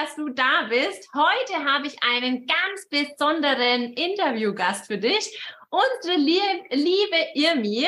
[0.00, 1.08] dass du da bist.
[1.12, 5.36] Heute habe ich einen ganz besonderen Interviewgast für dich.
[5.70, 7.86] Unsere liebe Irmi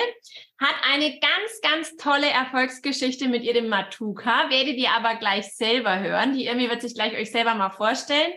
[0.59, 4.51] hat eine ganz, ganz tolle Erfolgsgeschichte mit ihrem Matuka.
[4.51, 6.35] Werdet ihr aber gleich selber hören.
[6.35, 8.33] Die Irmi wird sich gleich euch selber mal vorstellen.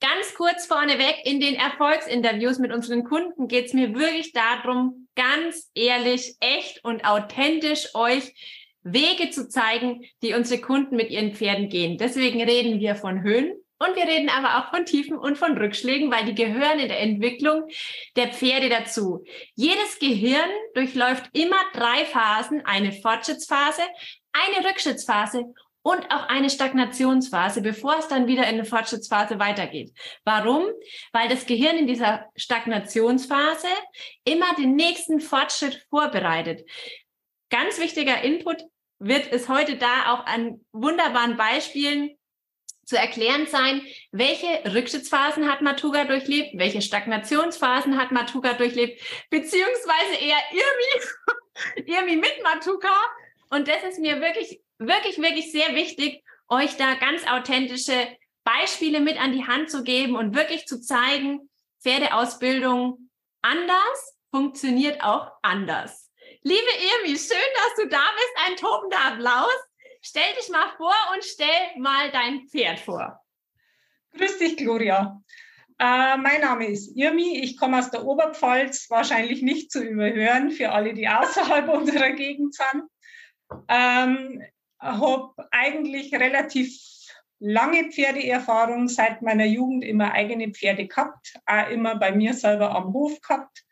[0.00, 5.70] Ganz kurz vorneweg, in den Erfolgsinterviews mit unseren Kunden geht es mir wirklich darum, ganz
[5.74, 8.32] ehrlich, echt und authentisch euch
[8.82, 11.98] Wege zu zeigen, die unsere Kunden mit ihren Pferden gehen.
[11.98, 16.10] Deswegen reden wir von Höhen und wir reden aber auch von Tiefen und von Rückschlägen,
[16.10, 17.68] weil die gehören in der Entwicklung
[18.16, 19.24] der Pferde dazu.
[19.54, 23.82] Jedes Gehirn durchläuft immer drei Phasen, eine Fortschrittsphase,
[24.32, 25.44] eine Rückschrittsphase
[25.82, 29.92] und auch eine Stagnationsphase, bevor es dann wieder in eine Fortschrittsphase weitergeht.
[30.24, 30.66] Warum?
[31.12, 33.68] Weil das Gehirn in dieser Stagnationsphase
[34.24, 36.68] immer den nächsten Fortschritt vorbereitet.
[37.50, 38.62] Ganz wichtiger Input
[38.98, 42.18] wird es heute da auch an wunderbaren Beispielen
[42.84, 43.82] zu erklären sein,
[44.12, 52.42] welche Rückschrittsphasen hat Matuga durchlebt, welche Stagnationsphasen hat Matuga durchlebt, beziehungsweise eher Irmi, Irmi mit
[52.42, 52.94] Matuka.
[53.50, 58.08] Und das ist mir wirklich, wirklich, wirklich sehr wichtig, euch da ganz authentische
[58.42, 61.50] Beispiele mit an die Hand zu geben und wirklich zu zeigen,
[61.82, 63.10] Pferdeausbildung
[63.42, 66.07] anders funktioniert auch anders.
[66.42, 68.46] Liebe Irmi, schön, dass du da bist.
[68.46, 69.56] Ein tobender Applaus.
[70.02, 71.46] Stell dich mal vor und stell
[71.78, 73.20] mal dein Pferd vor.
[74.16, 75.20] Grüß dich, Gloria.
[75.80, 77.40] Äh, mein Name ist Irmi.
[77.40, 82.54] Ich komme aus der Oberpfalz, wahrscheinlich nicht zu überhören für alle, die außerhalb unserer Gegend
[82.54, 82.84] sind.
[83.68, 84.42] Ähm,
[84.78, 86.72] habe eigentlich relativ
[87.40, 92.92] lange Pferdeerfahrung, seit meiner Jugend immer eigene Pferde gehabt, auch immer bei mir selber am
[92.92, 93.64] Hof gehabt.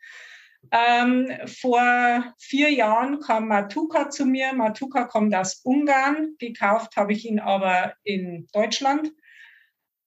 [0.71, 4.53] Ähm, vor vier Jahren kam Matuka zu mir.
[4.53, 6.35] Matuka kommt aus Ungarn.
[6.39, 9.11] Gekauft habe ich ihn aber in Deutschland.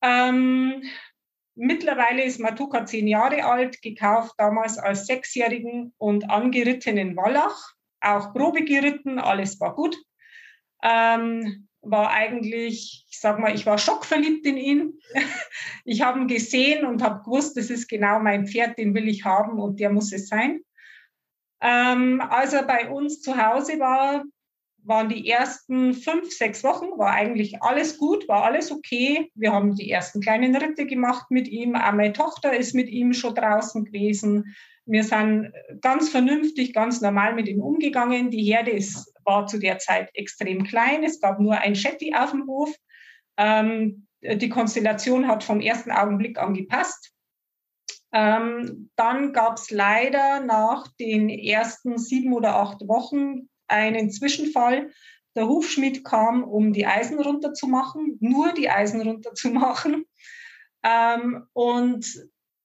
[0.02, 0.82] Ähm,
[1.54, 7.74] mittlerweile ist Matuka zehn Jahre alt, gekauft damals als Sechsjährigen und angeritten in Wallach.
[8.00, 9.96] Auch Probe geritten, alles war gut.
[10.82, 15.00] Ähm, war eigentlich, ich sag mal, ich war schockverliebt in ihn.
[15.90, 19.24] Ich habe ihn gesehen und habe gewusst, das ist genau mein Pferd, den will ich
[19.24, 20.60] haben und der muss es sein.
[21.60, 24.22] Ähm, als er bei uns zu Hause war,
[24.84, 29.32] waren die ersten fünf, sechs Wochen, war eigentlich alles gut, war alles okay.
[29.34, 31.74] Wir haben die ersten kleinen Ritte gemacht mit ihm.
[31.74, 34.54] Auch meine Tochter ist mit ihm schon draußen gewesen.
[34.86, 38.30] Wir sind ganz vernünftig, ganz normal mit ihm umgegangen.
[38.30, 41.02] Die Herde ist, war zu der Zeit extrem klein.
[41.02, 42.72] Es gab nur ein Shetty auf dem Hof.
[43.36, 47.12] Ähm, die Konstellation hat vom ersten Augenblick an gepasst.
[48.12, 54.90] Ähm, dann gab es leider nach den ersten sieben oder acht Wochen einen Zwischenfall.
[55.36, 60.06] Der Hufschmied kam, um die Eisen runterzumachen, nur die Eisen runterzumachen.
[60.82, 62.06] Ähm, und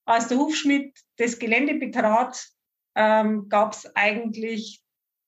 [0.05, 2.47] als der Hufschmied das Gelände betrat,
[2.95, 4.81] ähm, gab es eigentlich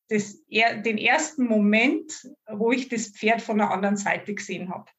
[0.10, 2.12] das, er, den ersten Moment,
[2.50, 4.90] wo ich das Pferd von der anderen Seite gesehen habe.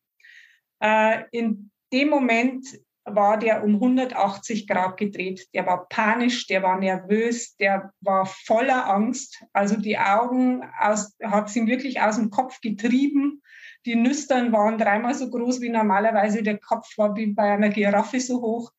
[0.80, 2.66] Äh, in dem Moment
[3.04, 5.48] war der um 180 Grad gedreht.
[5.54, 9.42] Der war panisch, der war nervös, der war voller Angst.
[9.52, 13.42] Also die Augen aus, hat ihn wirklich aus dem Kopf getrieben.
[13.86, 16.42] Die Nüstern waren dreimal so groß wie normalerweise.
[16.42, 18.72] Der Kopf war wie bei einer Giraffe so hoch.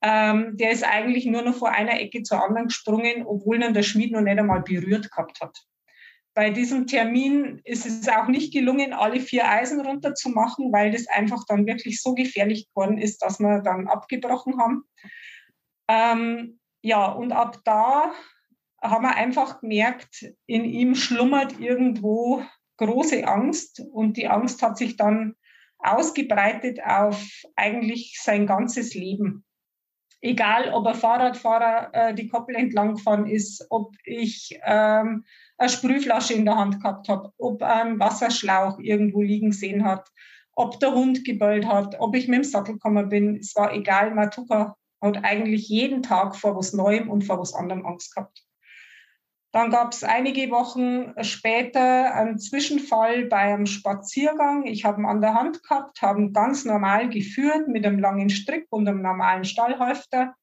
[0.00, 3.82] Ähm, der ist eigentlich nur noch vor einer Ecke zur anderen gesprungen, obwohl ihn der
[3.82, 5.58] Schmied noch nicht einmal berührt gehabt hat.
[6.34, 11.44] Bei diesem Termin ist es auch nicht gelungen, alle vier Eisen runterzumachen, weil das einfach
[11.46, 14.84] dann wirklich so gefährlich geworden ist, dass wir dann abgebrochen haben.
[15.88, 18.12] Ähm, ja, und ab da
[18.80, 22.44] haben wir einfach gemerkt, in ihm schlummert irgendwo
[22.76, 25.34] große Angst und die Angst hat sich dann
[25.80, 27.20] ausgebreitet auf
[27.56, 29.44] eigentlich sein ganzes Leben
[30.20, 35.24] egal ob er Fahrradfahrer äh, die Koppel entlang gefahren ist, ob ich ähm,
[35.58, 40.08] eine Sprühflasche in der Hand gehabt habe, ob ein Wasserschlauch irgendwo liegen sehen hat,
[40.54, 43.36] ob der Hund gebellt hat, ob ich mit dem Sattel gekommen bin.
[43.36, 47.86] Es war egal, Matuka hat eigentlich jeden Tag vor was Neuem und vor was anderem
[47.86, 48.44] Angst gehabt.
[49.52, 54.66] Dann gab es einige Wochen später einen Zwischenfall bei einem Spaziergang.
[54.66, 58.28] Ich habe ihn an der Hand gehabt, habe ihn ganz normal geführt mit einem langen
[58.28, 60.34] Strick und einem normalen Stallhalfter.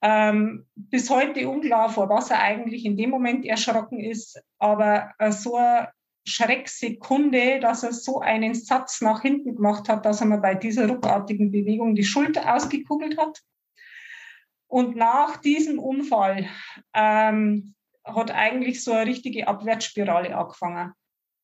[0.00, 5.32] Ähm, bis heute unklar, vor was er eigentlich in dem Moment erschrocken ist, aber äh,
[5.32, 5.88] so eine
[6.24, 10.88] Schrecksekunde, dass er so einen Satz nach hinten gemacht hat, dass er mir bei dieser
[10.88, 13.40] ruckartigen Bewegung die Schulter ausgekugelt hat.
[14.68, 16.46] Und nach diesem Unfall
[16.94, 17.74] ähm,
[18.04, 20.92] hat eigentlich so eine richtige Abwärtsspirale angefangen.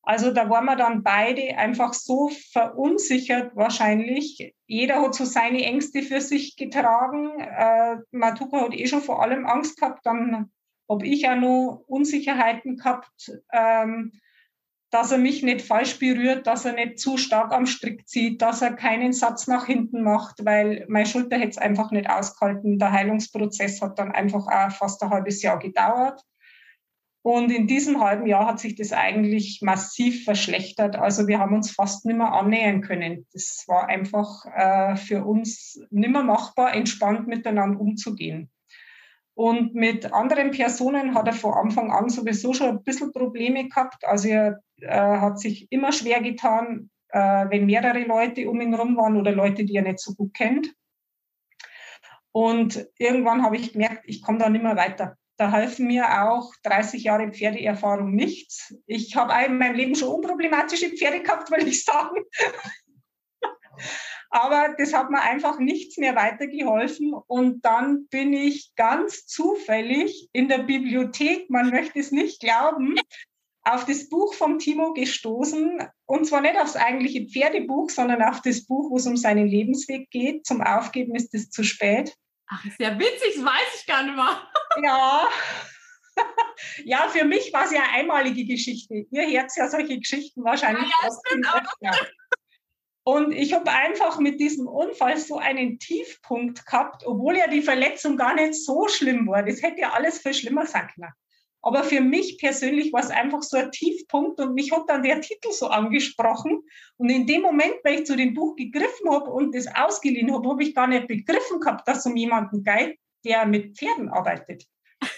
[0.06, 4.54] Also da waren wir dann beide einfach so verunsichert wahrscheinlich.
[4.66, 7.38] Jeder hat so seine Ängste für sich getragen.
[7.40, 10.04] Äh, Matuka hat eh schon vor allem Angst gehabt.
[10.04, 10.50] Dann
[10.90, 14.12] habe ich auch noch Unsicherheiten gehabt, ähm,
[14.90, 18.62] dass er mich nicht falsch berührt, dass er nicht zu stark am Strick zieht, dass
[18.62, 22.78] er keinen Satz nach hinten macht, weil meine Schulter hätte es einfach nicht ausgehalten.
[22.78, 26.22] Der Heilungsprozess hat dann einfach auch fast ein halbes Jahr gedauert.
[27.26, 30.96] Und in diesem halben Jahr hat sich das eigentlich massiv verschlechtert.
[30.96, 33.26] Also wir haben uns fast nicht mehr annähern können.
[33.32, 38.50] Das war einfach äh, für uns nicht mehr machbar, entspannt miteinander umzugehen.
[39.32, 44.04] Und mit anderen Personen hat er von Anfang an sowieso schon ein bisschen Probleme gehabt.
[44.04, 48.98] Also er äh, hat sich immer schwer getan, äh, wenn mehrere Leute um ihn herum
[48.98, 50.74] waren oder Leute, die er nicht so gut kennt.
[52.32, 55.16] Und irgendwann habe ich gemerkt, ich komme da nicht mehr weiter.
[55.36, 58.74] Da helfen mir auch 30 Jahre Pferdeerfahrung nichts.
[58.86, 62.22] Ich habe in meinem Leben schon unproblematische Pferde gehabt, will ich sagen.
[64.30, 67.14] Aber das hat mir einfach nichts mehr weitergeholfen.
[67.14, 72.96] Und dann bin ich ganz zufällig in der Bibliothek, man möchte es nicht glauben,
[73.62, 75.88] auf das Buch vom Timo gestoßen.
[76.06, 80.10] Und zwar nicht aufs eigentliche Pferdebuch, sondern auf das Buch, wo es um seinen Lebensweg
[80.10, 80.46] geht.
[80.46, 82.14] Zum Aufgeben ist es zu spät.
[82.46, 84.48] Ach, ist ja witzig, das weiß ich gar nicht mehr.
[84.82, 85.28] Ja.
[86.84, 89.06] Ja, für mich war es ja eine einmalige Geschichte.
[89.10, 90.88] Ihr hört ja solche Geschichten wahrscheinlich.
[91.02, 92.14] Ja, ja, stimmt,
[93.06, 98.16] und ich habe einfach mit diesem Unfall so einen Tiefpunkt gehabt, obwohl ja die Verletzung
[98.16, 99.42] gar nicht so schlimm war.
[99.42, 101.12] Das hätte ja alles viel schlimmer sein können.
[101.60, 105.20] Aber für mich persönlich war es einfach so ein Tiefpunkt und mich hat dann der
[105.20, 106.62] Titel so angesprochen.
[106.96, 110.48] Und in dem Moment, wenn ich zu dem Buch gegriffen habe und das ausgeliehen habe,
[110.48, 114.64] habe ich gar nicht begriffen gehabt, dass es um jemanden geht, der mit Pferden arbeitet.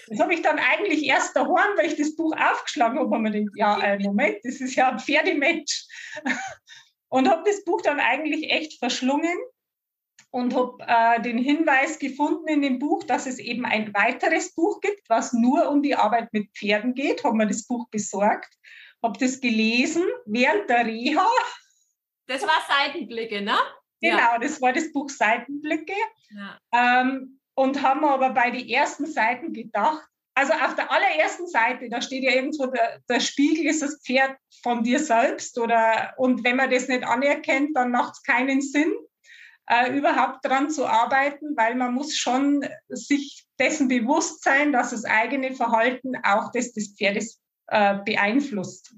[0.07, 3.31] Das habe ich dann eigentlich erst daheim, weil ich das Buch aufgeschlagen habe, und mir
[3.31, 5.85] gedacht, ja, äh, Moment, das ist ja ein Pferdemensch.
[7.09, 9.37] Und habe das Buch dann eigentlich echt verschlungen
[10.29, 14.81] und habe äh, den Hinweis gefunden in dem Buch, dass es eben ein weiteres Buch
[14.81, 17.23] gibt, was nur um die Arbeit mit Pferden geht.
[17.23, 18.53] Habe mir das Buch besorgt,
[19.01, 21.25] habe das gelesen während der Reha.
[22.27, 23.57] Das war Seitenblicke, ne?
[24.01, 24.37] Genau, ja.
[24.37, 25.95] das war das Buch Seitenblicke.
[26.29, 26.59] Ja.
[26.73, 31.99] Ähm, und haben aber bei den ersten Seiten gedacht, also auf der allerersten Seite, da
[31.99, 35.57] steht ja irgendwo, der, der Spiegel ist das Pferd von dir selbst.
[35.57, 38.93] Oder, und wenn man das nicht anerkennt, dann macht es keinen Sinn
[39.65, 45.05] äh, überhaupt daran zu arbeiten, weil man muss schon sich dessen bewusst sein, dass das
[45.05, 48.93] eigene Verhalten auch das des Pferdes äh, beeinflusst.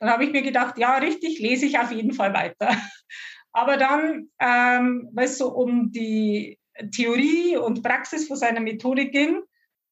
[0.00, 2.76] Dann habe ich mir gedacht, ja, richtig, lese ich auf jeden Fall weiter.
[3.52, 6.58] Aber dann, ähm, weil es so um die
[6.90, 9.42] Theorie und Praxis von seiner Methode ging,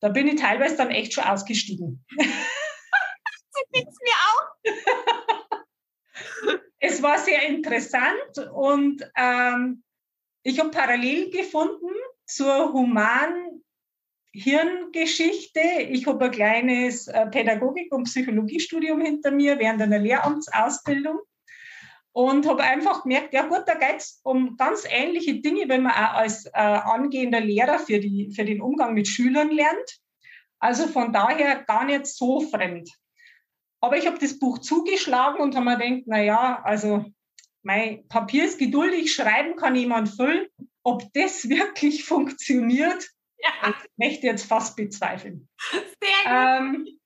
[0.00, 2.04] da bin ich teilweise dann echt schon ausgestiegen.
[2.18, 4.56] so geht's mir auch.
[6.80, 9.84] es war sehr interessant und ähm,
[10.42, 11.94] ich habe parallel gefunden
[12.26, 13.64] zur humanen
[14.34, 15.60] Hirngeschichte.
[15.90, 21.20] Ich habe ein kleines äh, Pädagogik- und Psychologiestudium hinter mir während einer Lehramtsausbildung
[22.12, 25.92] und habe einfach gemerkt, ja gut, da geht es um ganz ähnliche Dinge, wenn man
[25.92, 29.98] auch als äh, angehender Lehrer für, die, für den Umgang mit Schülern lernt.
[30.58, 32.90] Also von daher gar nicht so fremd.
[33.80, 37.04] Aber ich habe das Buch zugeschlagen und habe mir gedacht, na ja, also
[37.62, 40.46] mein Papier ist geduldig, schreiben kann jemand füllen.
[40.84, 43.70] Ob das wirklich funktioniert, ja.
[43.70, 45.48] ich möchte jetzt fast bezweifeln.
[45.70, 46.86] Sehr gut.
[46.86, 47.00] Ähm,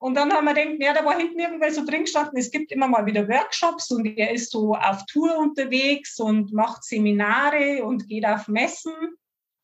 [0.00, 2.70] und dann haben wir gedacht, ja, da war hinten irgendwann so drin gestanden, es gibt
[2.70, 8.08] immer mal wieder Workshops und er ist so auf Tour unterwegs und macht Seminare und
[8.08, 8.94] geht auf Messen.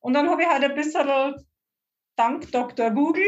[0.00, 1.36] Und dann habe ich halt ein bisschen
[2.16, 2.90] dank Dr.
[2.90, 3.22] Google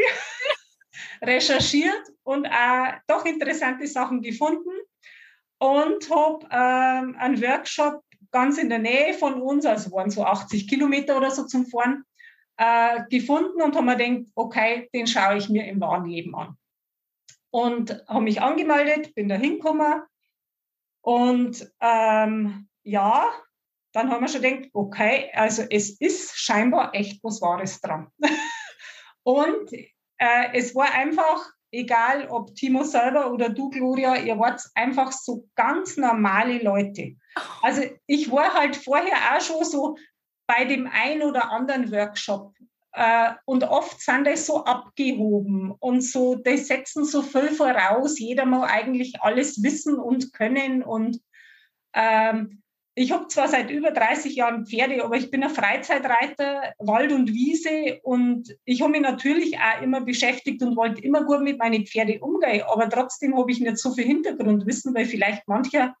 [1.21, 4.69] recherchiert und auch doch interessante Sachen gefunden
[5.59, 10.67] und habe ähm, einen Workshop ganz in der Nähe von uns, also waren so 80
[10.67, 12.03] Kilometer oder so zum Fahren,
[12.57, 16.57] äh, gefunden und habe mir gedacht, okay, den schaue ich mir im wahren Leben an.
[17.49, 20.03] Und habe mich angemeldet, bin da hingekommen
[21.01, 23.33] und ähm, ja,
[23.93, 28.07] dann haben wir schon gedacht, okay, also es ist scheinbar echt was Wahres dran.
[29.23, 29.71] und
[30.17, 35.47] äh, es war einfach egal ob Timo selber oder du, Gloria, ihr wart einfach so
[35.55, 37.15] ganz normale Leute.
[37.61, 39.97] Also ich war halt vorher auch schon so
[40.47, 42.53] bei dem ein oder anderen Workshop.
[42.93, 48.45] Äh, und oft sind die so abgehoben und so, die setzen so viel voraus, jeder
[48.45, 50.83] muss eigentlich alles wissen und können.
[50.83, 51.19] Und
[51.93, 52.63] ähm,
[52.99, 57.31] ich habe zwar seit über 30 Jahren Pferde, aber ich bin ein Freizeitreiter, Wald und
[57.31, 61.85] Wiese und ich habe mich natürlich auch immer beschäftigt und wollte immer gut mit meinen
[61.85, 65.95] Pferden umgehen, aber trotzdem habe ich nicht so viel Hintergrundwissen, weil vielleicht mancher,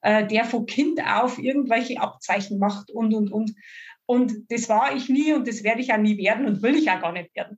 [0.00, 3.54] äh, der von Kind auf irgendwelche Abzeichen macht und, und, und.
[4.10, 6.90] Und das war ich nie und das werde ich auch nie werden und will ich
[6.90, 7.56] auch gar nicht werden.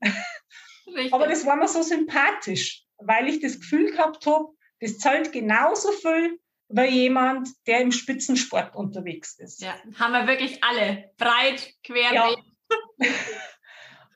[0.86, 1.14] Richtig.
[1.14, 5.92] Aber das war mir so sympathisch, weil ich das Gefühl gehabt habe, das zahlt genauso
[5.92, 9.62] viel wie jemand, der im Spitzensport unterwegs ist.
[9.62, 12.12] Ja, haben wir wirklich alle, breit, quer.
[12.12, 12.36] Ja.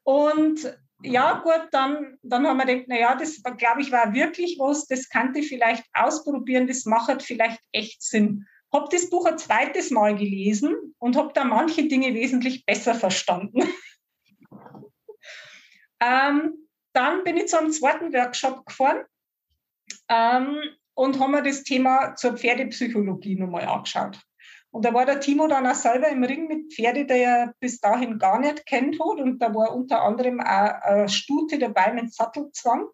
[0.04, 4.86] Und ja, gut, dann, dann haben wir gedacht, naja, das glaube ich war wirklich was,
[4.86, 8.46] das kannte ich vielleicht ausprobieren, das macht vielleicht echt Sinn.
[8.72, 13.60] Habe das Buch ein zweites Mal gelesen und habe da manche Dinge wesentlich besser verstanden.
[16.00, 19.04] ähm, dann bin ich zu einem zweiten Workshop gefahren
[20.08, 20.56] ähm,
[20.94, 24.20] und haben mir das Thema zur Pferdepsychologie nochmal angeschaut.
[24.70, 27.80] Und da war der Timo dann auch selber im Ring mit Pferde, der er bis
[27.80, 29.20] dahin gar nicht kennt hat.
[29.20, 30.44] Und da war unter anderem auch
[30.82, 32.86] eine Stute dabei mit Sattelzwang.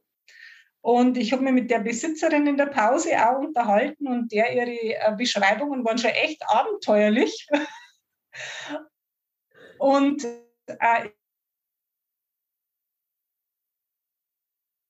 [0.83, 4.71] Und ich habe mich mit der Besitzerin in der Pause auch unterhalten und der ihre
[4.71, 7.47] äh, Beschreibungen waren schon echt abenteuerlich.
[9.79, 10.25] und
[10.67, 11.11] äh,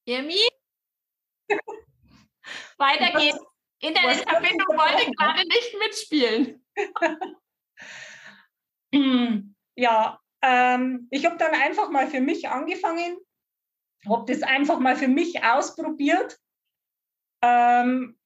[0.06, 0.48] Irmi?
[2.78, 3.38] Weiter geht's.
[3.80, 6.64] Internetverbindung wollte gerade nicht mitspielen.
[9.76, 13.18] ja, ähm, ich habe dann einfach mal für mich angefangen,
[14.08, 16.38] habe das einfach mal für mich ausprobiert,
[17.42, 18.16] ähm,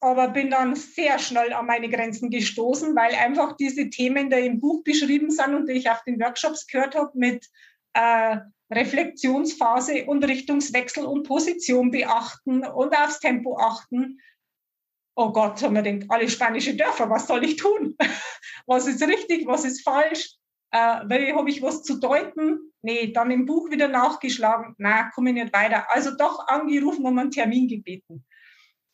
[0.00, 4.60] aber bin dann sehr schnell an meine Grenzen gestoßen, weil einfach diese Themen, die im
[4.60, 7.48] Buch beschrieben sind und die ich auf den Workshops gehört habe, mit
[7.94, 8.36] äh,
[8.70, 14.20] Reflexionsphase und Richtungswechsel und Position beachten und aufs Tempo achten.
[15.14, 17.96] Oh Gott, haben wir gedacht, alle spanische Dörfer, was soll ich tun?
[18.66, 20.36] was ist richtig, was ist falsch?
[20.76, 22.72] Äh, habe ich was zu deuten?
[22.82, 24.74] Nee, dann im Buch wieder nachgeschlagen.
[24.76, 25.90] Na, komme ich nicht weiter.
[25.90, 28.26] Also doch angerufen um einen Termin gebeten.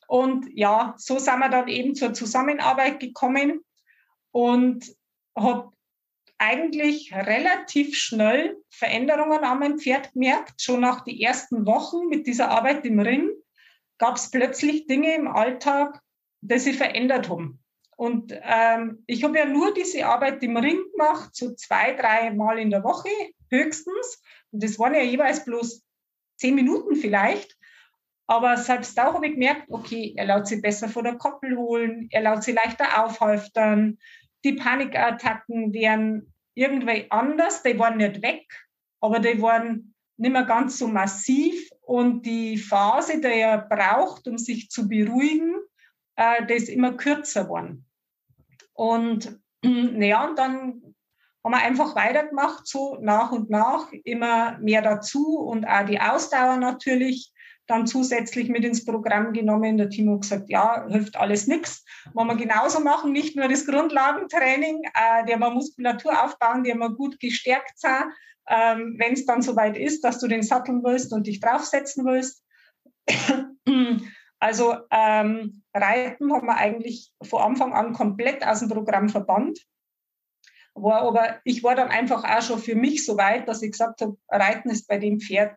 [0.06, 3.60] Und ja, so sind wir dann eben zur Zusammenarbeit gekommen
[4.30, 4.94] und
[5.36, 5.72] habe
[6.38, 10.60] eigentlich relativ schnell Veränderungen an meinem Pferd gemerkt.
[10.62, 13.30] Schon nach den ersten Wochen mit dieser Arbeit im Ring
[13.98, 16.00] gab es plötzlich Dinge im Alltag,
[16.42, 17.61] die sich verändert haben.
[17.96, 22.58] Und ähm, ich habe ja nur diese Arbeit im Ring gemacht, so zwei, drei Mal
[22.58, 23.10] in der Woche
[23.50, 24.22] höchstens.
[24.50, 25.84] Und das waren ja jeweils bloß
[26.36, 27.56] zehn Minuten vielleicht.
[28.26, 32.08] Aber selbst da habe ich gemerkt, okay, er laut sich besser vor der Koppel holen,
[32.10, 33.98] er laut sich leichter aufhalftern,
[34.44, 37.62] die Panikattacken wären irgendwie anders.
[37.62, 38.46] Die waren nicht weg,
[39.00, 41.68] aber die waren nicht mehr ganz so massiv.
[41.80, 45.54] Und die Phase, die er braucht, um sich zu beruhigen,
[46.16, 47.86] äh, ist immer kürzer geworden.
[48.72, 50.94] Und naja, und dann
[51.44, 56.56] haben wir einfach weitergemacht, so nach und nach, immer mehr dazu und auch die Ausdauer
[56.56, 57.32] natürlich
[57.66, 59.78] dann zusätzlich mit ins Programm genommen.
[59.78, 61.84] Der Timo hat gesagt, ja, hilft alles nichts.
[62.12, 66.94] Wollen wir genauso machen, nicht nur das Grundlagentraining, äh, der man Muskulatur aufbauen, der man
[66.94, 68.04] gut gestärkt sein,
[68.48, 72.44] ähm, wenn es dann soweit ist, dass du den satteln willst und dich draufsetzen willst.
[74.42, 79.64] Also ähm, Reiten haben wir eigentlich von Anfang an komplett aus dem Programm verbannt.
[80.74, 84.00] War aber ich war dann einfach auch schon für mich so weit, dass ich gesagt
[84.00, 85.54] habe, Reiten ist bei dem Pferd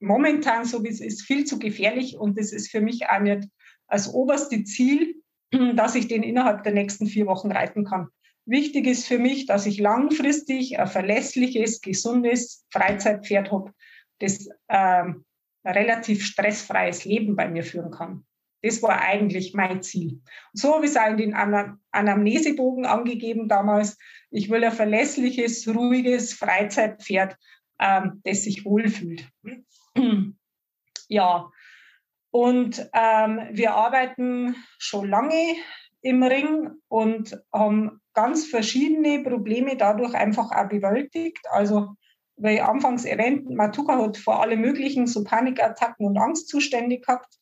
[0.00, 3.50] momentan, so wie es ist, viel zu gefährlich und das ist für mich auch nicht
[3.86, 5.16] als oberste Ziel,
[5.74, 8.08] dass ich den innerhalb der nächsten vier Wochen reiten kann.
[8.46, 13.74] Wichtig ist für mich, dass ich langfristig ein verlässliches, gesundes Freizeitpferd habe,
[14.20, 15.25] das ähm,
[15.66, 18.24] relativ stressfreies Leben bei mir führen kann.
[18.62, 20.22] Das war eigentlich mein Ziel.
[20.52, 23.98] So habe ich es auch in den Anamnesebogen angegeben damals.
[24.30, 27.36] Ich will ein verlässliches, ruhiges Freizeitpferd,
[27.78, 29.28] ähm, das sich wohlfühlt.
[31.08, 31.52] Ja,
[32.32, 35.54] und ähm, wir arbeiten schon lange
[36.02, 41.46] im Ring und haben ganz verschiedene Probleme dadurch einfach auch bewältigt.
[41.50, 41.94] Also,
[42.36, 47.38] weil ich anfangs erwähnt, Matuka hat vor allem möglichen so Panikattacken und Angstzustände gehabt.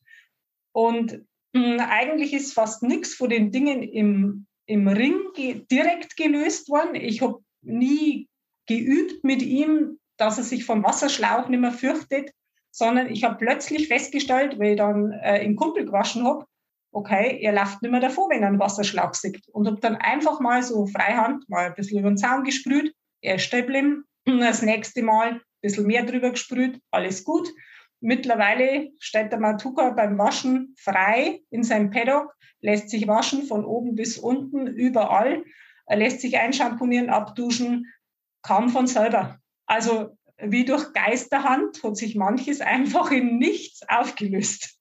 [0.72, 6.16] Und mh, hm, eigentlich ist fast nichts von den Dingen im, im Ring ge direkt
[6.16, 6.94] gelöst worden.
[6.94, 8.28] Ich habe nie
[8.66, 12.32] geübt mit ihm, dass er sich vom Wasserschlauch nicht mehr fürchtet
[12.74, 16.44] sondern ich habe plötzlich festgestellt, weil ich dann äh, im Kumpel gewaschen habe,
[16.90, 19.46] okay, er läuft nicht mehr davor, wenn er einen Wasserschlauch sieht.
[19.52, 23.36] Und habe dann einfach mal so freihand mal ein bisschen über den Zaun gesprüht, er
[23.36, 24.04] ist geblieben.
[24.26, 27.48] Das nächste Mal ein bisschen mehr drüber gesprüht, alles gut.
[28.00, 33.94] Mittlerweile steht der Matuka beim Waschen frei in seinem Paddock, lässt sich waschen von oben
[33.94, 35.44] bis unten, überall.
[35.86, 37.90] Er lässt sich einschamponieren, abduschen,
[38.42, 39.38] kam von selber.
[39.66, 44.78] Also wie durch Geisterhand hat sich manches einfach in nichts aufgelöst.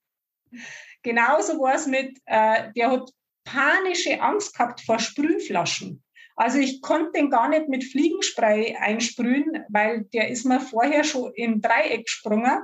[1.02, 3.10] Genauso war es mit, äh, der hat
[3.44, 6.03] panische Angst gehabt vor Sprühflaschen.
[6.36, 11.32] Also ich konnte den gar nicht mit Fliegenspray einsprühen, weil der ist mir vorher schon
[11.34, 12.62] im Dreieck gesprungen.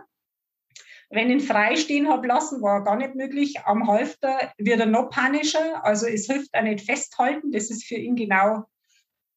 [1.09, 3.61] Wenn ich ihn freistehen habe lassen, war gar nicht möglich.
[3.65, 5.85] Am Halfter wird er noch panischer.
[5.85, 7.51] Also es hilft auch nicht festhalten.
[7.51, 8.65] Das ist für ihn genau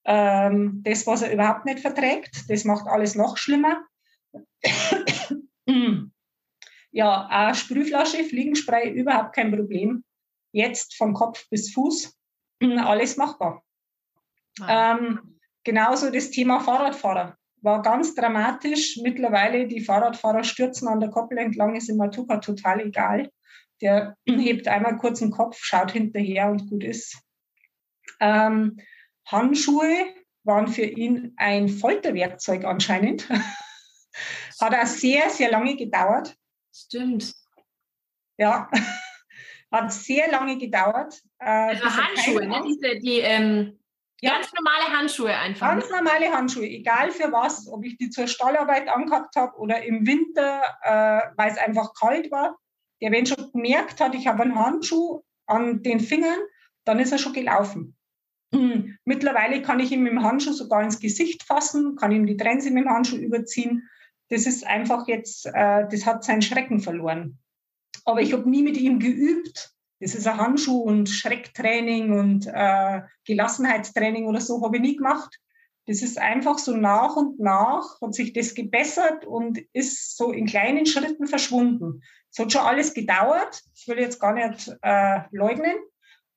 [0.05, 2.49] ähm, das, was er überhaupt nicht verträgt.
[2.49, 3.83] Das macht alles noch schlimmer.
[6.91, 10.03] ja, eine Sprühflasche, Fliegenspray, überhaupt kein Problem.
[10.51, 12.15] Jetzt vom Kopf bis Fuß,
[12.61, 13.63] alles machbar.
[14.62, 14.98] Ah.
[14.98, 19.00] Ähm, genauso das Thema Fahrradfahrer war ganz dramatisch.
[19.01, 23.31] Mittlerweile die Fahrradfahrer stürzen an der Koppel entlang, ist im Matuka total egal.
[23.81, 27.17] Der hebt einmal kurz den Kopf, schaut hinterher und gut ist.
[28.19, 28.77] Ähm,
[29.25, 30.05] Handschuhe
[30.43, 33.29] waren für ihn ein Folterwerkzeug anscheinend.
[34.62, 36.36] Hat auch sehr, sehr lange gedauert.
[36.74, 37.33] Stimmt.
[38.38, 38.69] Ja,
[39.72, 41.22] hat sehr lange gedauert.
[41.39, 42.62] Äh, also Handschuhe, ne?
[42.65, 43.79] Diese, die ähm,
[44.24, 44.34] ja.
[44.34, 45.68] ganz normale Handschuhe einfach.
[45.68, 50.06] Ganz normale Handschuhe, egal für was, ob ich die zur Stallarbeit angehabt habe oder im
[50.08, 52.58] Winter, äh, weil es einfach kalt war.
[53.01, 56.39] Der, wenn schon gemerkt hat, ich habe einen Handschuh an den Fingern,
[56.86, 57.98] dann ist er schon gelaufen.
[58.53, 58.98] Hm.
[59.03, 62.72] Mittlerweile kann ich ihm mit dem Handschuh sogar ins Gesicht fassen, kann ihm die Trense
[62.72, 63.89] mit dem Handschuh überziehen.
[64.30, 67.39] Das ist einfach jetzt, äh, das hat seinen Schrecken verloren.
[68.06, 69.74] Aber ich habe nie mit ihm geübt.
[70.03, 75.39] Das ist ein Handschuh und Schrecktraining und äh, Gelassenheitstraining oder so habe ich nie gemacht.
[75.86, 80.45] Das ist einfach so nach und nach hat sich das gebessert und ist so in
[80.45, 82.03] kleinen Schritten verschwunden.
[82.29, 85.75] Es hat schon alles gedauert, das will ich jetzt gar nicht äh, leugnen,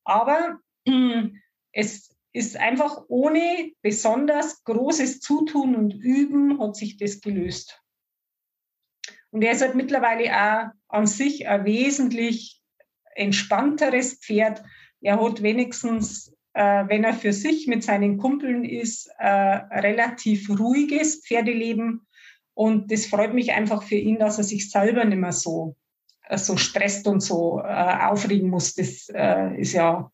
[0.05, 1.23] aber äh,
[1.73, 7.81] es ist einfach ohne besonders großes Zutun und Üben hat sich das gelöst.
[9.31, 12.56] Und er ist halt mittlerweile auch an sich ein wesentlich
[13.17, 14.63] entspannteres Pferd.
[15.01, 21.23] Er hat wenigstens, äh, wenn er für sich mit seinen Kumpeln ist, äh, relativ ruhiges
[21.25, 22.07] Pferdeleben.
[22.53, 25.75] Und das freut mich einfach für ihn, dass er sich selber nicht mehr so,
[26.27, 28.75] äh, so stresst und so äh, aufregen muss.
[28.75, 30.11] Das äh, ist ja,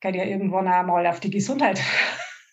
[0.00, 1.80] geht ja irgendwann einmal auf die Gesundheit.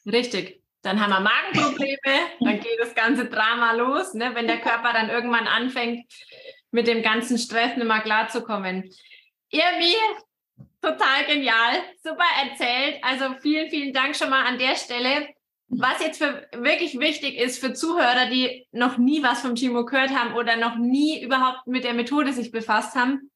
[0.05, 0.61] Richtig.
[0.83, 1.97] Dann haben wir Magenprobleme,
[2.39, 6.05] dann geht das ganze Drama los, ne, wenn der Körper dann irgendwann anfängt,
[6.71, 8.89] mit dem ganzen Stress nicht mehr klarzukommen.
[9.49, 9.95] Irgendwie
[10.81, 12.99] total genial, super erzählt.
[13.03, 15.27] Also vielen, vielen Dank schon mal an der Stelle.
[15.69, 20.11] Was jetzt für wirklich wichtig ist für Zuhörer, die noch nie was vom Timo gehört
[20.11, 23.31] haben oder noch nie überhaupt mit der Methode sich befasst haben,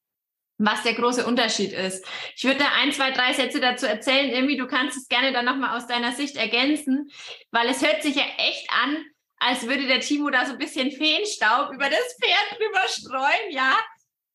[0.56, 2.06] was der große Unterschied ist.
[2.34, 4.30] Ich würde da ein, zwei, drei Sätze dazu erzählen.
[4.30, 7.10] Irgendwie, du kannst es gerne dann nochmal aus deiner Sicht ergänzen,
[7.50, 9.04] weil es hört sich ja echt an,
[9.36, 13.76] als würde der Timo da so ein bisschen Feenstaub über das Pferd drüber streuen, ja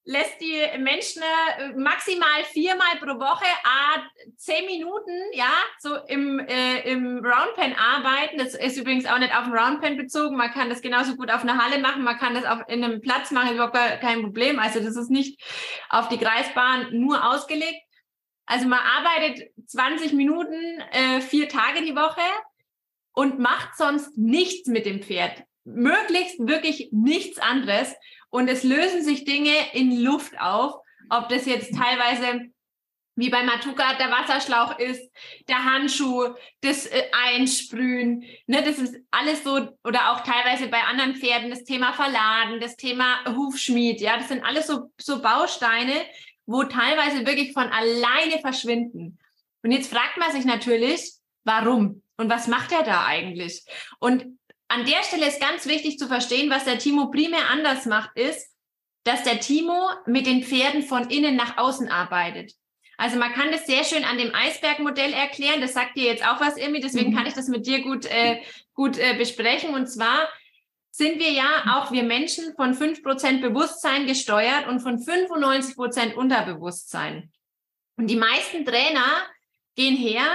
[0.07, 4.01] lässt die Menschen äh, maximal viermal pro Woche, a
[4.37, 8.37] zehn Minuten, ja, so im, äh, im Roundpen arbeiten.
[8.37, 10.37] Das ist übrigens auch nicht auf den Roundpen bezogen.
[10.37, 12.03] Man kann das genauso gut auf einer Halle machen.
[12.03, 14.59] Man kann das auch in einem Platz machen, überhaupt kein Problem.
[14.59, 15.43] Also das ist nicht
[15.89, 17.83] auf die Kreisbahn nur ausgelegt.
[18.45, 22.21] Also man arbeitet 20 Minuten, äh, vier Tage die Woche
[23.11, 25.43] und macht sonst nichts mit dem Pferd.
[25.65, 27.93] Möglichst wirklich nichts anderes
[28.37, 30.75] und es lösen sich Dinge in Luft auf,
[31.09, 32.51] ob das jetzt teilweise
[33.15, 35.11] wie bei Matuka der Wasserschlauch ist,
[35.49, 41.15] der Handschuh, das äh, Einsprühen, ne, das ist alles so, oder auch teilweise bei anderen
[41.15, 45.95] Pferden das Thema Verladen, das Thema Hufschmied, ja, das sind alles so, so Bausteine,
[46.45, 49.17] wo teilweise wirklich von alleine verschwinden.
[49.63, 52.03] Und jetzt fragt man sich natürlich, warum?
[52.17, 53.65] Und was macht er da eigentlich?
[53.99, 58.11] Und an der Stelle ist ganz wichtig zu verstehen, was der Timo primär anders macht,
[58.15, 58.49] ist,
[59.03, 62.53] dass der Timo mit den Pferden von innen nach außen arbeitet.
[62.97, 65.61] Also man kann das sehr schön an dem Eisbergmodell erklären.
[65.61, 66.81] Das sagt dir jetzt auch was, Irmi.
[66.81, 67.15] Deswegen mhm.
[67.15, 68.41] kann ich das mit dir gut, äh,
[68.73, 69.75] gut äh, besprechen.
[69.75, 70.27] Und zwar
[70.89, 76.17] sind wir ja auch wir Menschen von fünf Prozent Bewusstsein gesteuert und von 95 Prozent
[76.17, 77.31] Unterbewusstsein.
[77.97, 79.27] Und die meisten Trainer
[79.75, 80.27] gehen her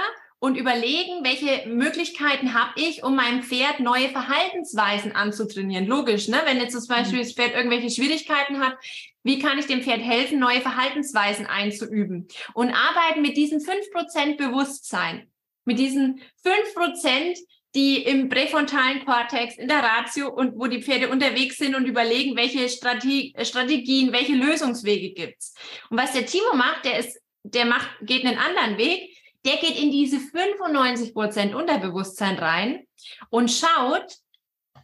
[0.43, 5.87] und überlegen, welche Möglichkeiten habe ich, um meinem Pferd neue Verhaltensweisen anzutrainieren.
[5.87, 6.41] Logisch, ne?
[6.43, 8.75] Wenn jetzt zum Beispiel das Pferd irgendwelche Schwierigkeiten hat,
[9.23, 12.27] wie kann ich dem Pferd helfen, neue Verhaltensweisen einzuüben?
[12.53, 15.31] Und arbeiten mit diesen fünf Prozent Bewusstsein,
[15.63, 17.37] mit diesen fünf Prozent
[17.73, 22.35] die im präfrontalen Kortex, in der Ratio und wo die Pferde unterwegs sind und überlegen,
[22.35, 25.55] welche Strategie, Strategien, welche Lösungswege gibt's.
[25.89, 29.12] Und was der Timo macht, der ist, der macht, geht einen anderen Weg.
[29.45, 32.87] Der geht in diese 95 Prozent Unterbewusstsein rein
[33.29, 34.17] und schaut,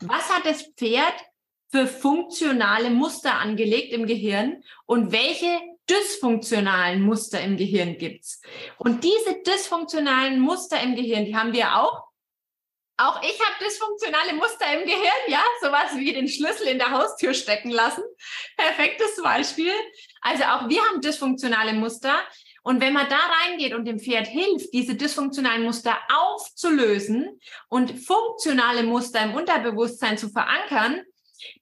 [0.01, 1.13] was hat das Pferd
[1.71, 8.41] für funktionale Muster angelegt im Gehirn und welche dysfunktionalen Muster im Gehirn gibt's.
[8.77, 12.09] Und diese dysfunktionalen Muster im Gehirn, die haben wir auch.
[12.97, 17.33] Auch ich habe dysfunktionale Muster im Gehirn, ja, sowas wie den Schlüssel in der Haustür
[17.33, 18.03] stecken lassen.
[18.57, 19.71] Perfektes Beispiel.
[20.21, 22.19] Also auch wir haben dysfunktionale Muster.
[22.69, 28.83] Und wenn man da reingeht und dem Pferd hilft, diese dysfunktionalen Muster aufzulösen und funktionale
[28.83, 31.01] Muster im Unterbewusstsein zu verankern,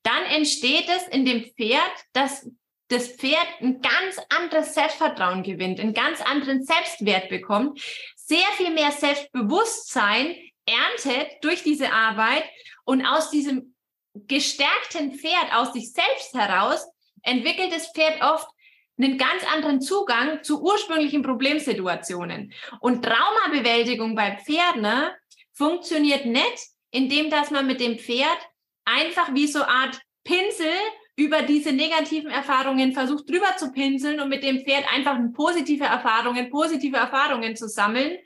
[0.04, 2.52] dann entsteht es in dem Pferd, dass
[2.90, 7.82] das Pferd ein ganz anderes Selbstvertrauen gewinnt, einen ganz anderen Selbstwert bekommt,
[8.18, 12.44] sehr viel mehr Selbstbewusstsein erntet durch diese Arbeit
[12.84, 13.76] und aus diesem
[14.14, 16.86] gestärkten Pferd, aus sich selbst heraus,
[17.22, 18.50] entwickelt das Pferd oft
[18.98, 22.54] einen ganz anderen Zugang zu ursprünglichen Problemsituationen.
[22.80, 25.12] Und Traumabewältigung bei Pferden ne,
[25.54, 28.40] funktioniert nicht, indem dass man mit dem Pferd
[28.86, 30.72] einfach wie so Art Pinsel
[31.16, 36.50] über diese negativen Erfahrungen versucht drüber zu pinseln und mit dem Pferd einfach positive Erfahrungen,
[36.50, 38.18] positive Erfahrungen zu sammeln,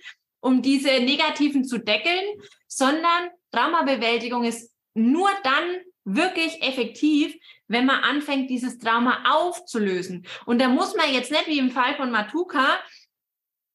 [0.41, 2.25] um diese negativen zu deckeln,
[2.67, 7.35] sondern Traumabewältigung ist nur dann wirklich effektiv,
[7.67, 10.25] wenn man anfängt, dieses Trauma aufzulösen.
[10.45, 12.79] Und da muss man jetzt nicht wie im Fall von Matuka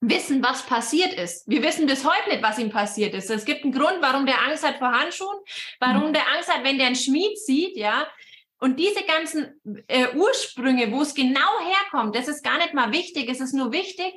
[0.01, 1.49] wissen, was passiert ist.
[1.49, 3.31] Wir wissen bis heute nicht, was ihm passiert ist.
[3.31, 5.39] Es gibt einen Grund, warum der Angst hat vor Handschuhen,
[5.81, 6.13] warum mhm.
[6.13, 8.07] der Angst hat, wenn der einen Schmied sieht, ja.
[8.59, 13.29] Und diese ganzen äh, Ursprünge, wo es genau herkommt, das ist gar nicht mal wichtig.
[13.29, 14.15] Es ist nur wichtig,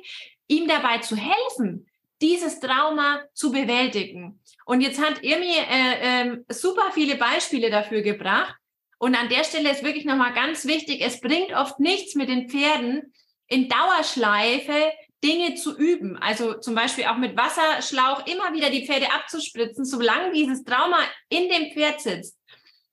[0.48, 1.89] ihm dabei zu helfen,
[2.20, 4.40] dieses Trauma zu bewältigen.
[4.66, 8.54] Und jetzt hat Irmi äh, äh, super viele Beispiele dafür gebracht.
[8.98, 12.50] Und an der Stelle ist wirklich nochmal ganz wichtig, es bringt oft nichts mit den
[12.50, 13.12] Pferden
[13.46, 14.92] in Dauerschleife
[15.24, 16.16] Dinge zu üben.
[16.18, 21.48] Also zum Beispiel auch mit Wasserschlauch immer wieder die Pferde abzuspritzen, solange dieses Trauma in
[21.48, 22.39] dem Pferd sitzt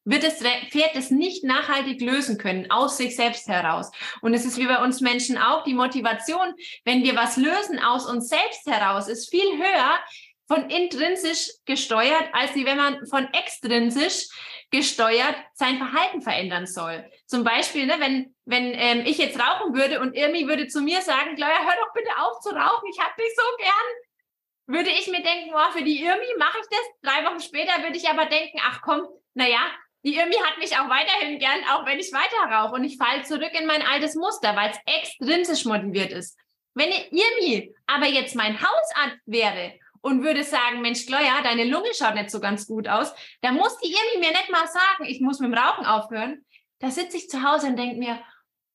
[0.07, 3.91] wird das Pferd es nicht nachhaltig lösen können, aus sich selbst heraus.
[4.21, 6.53] Und es ist wie bei uns Menschen auch, die Motivation,
[6.85, 9.99] wenn wir was lösen aus uns selbst heraus, ist viel höher
[10.47, 14.27] von intrinsisch gesteuert, als wie wenn man von extrinsisch
[14.71, 17.03] gesteuert sein Verhalten verändern soll.
[17.25, 21.01] Zum Beispiel, ne, wenn, wenn ähm, ich jetzt rauchen würde und Irmi würde zu mir
[21.01, 25.07] sagen, Gloria, hör doch bitte auf zu rauchen, ich hab dich so gern, würde ich
[25.07, 26.85] mir denken, oh, für die Irmi mache ich das.
[27.01, 29.59] Drei Wochen später würde ich aber denken, ach komm, naja,
[30.03, 33.23] die Irmi hat mich auch weiterhin gern, auch wenn ich weiter rauche und ich falle
[33.23, 36.38] zurück in mein altes Muster, weil es extrinsisch motiviert ist.
[36.73, 42.13] Wenn Irmi aber jetzt mein Hausarzt wäre und würde sagen, Mensch, Gloria, deine Lunge schaut
[42.13, 45.39] nicht so ganz gut aus, dann muss die Irmi mir nicht mal sagen, ich muss
[45.39, 46.45] mit dem Rauchen aufhören.
[46.79, 48.21] Da sitze ich zu Hause und denke mir,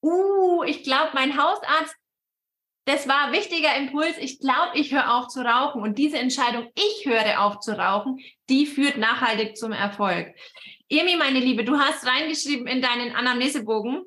[0.03, 1.95] uh, ich glaube, mein Hausarzt,
[2.85, 4.19] das war ein wichtiger Impuls.
[4.19, 5.83] Ich glaube, ich höre auf zu rauchen.
[5.83, 10.35] Und diese Entscheidung, ich höre auf zu rauchen, die führt nachhaltig zum Erfolg.
[10.93, 14.05] Irmi, meine Liebe, du hast reingeschrieben in deinen Anamnesebogen,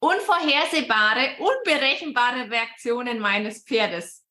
[0.00, 4.26] unvorhersehbare, unberechenbare Reaktionen meines Pferdes.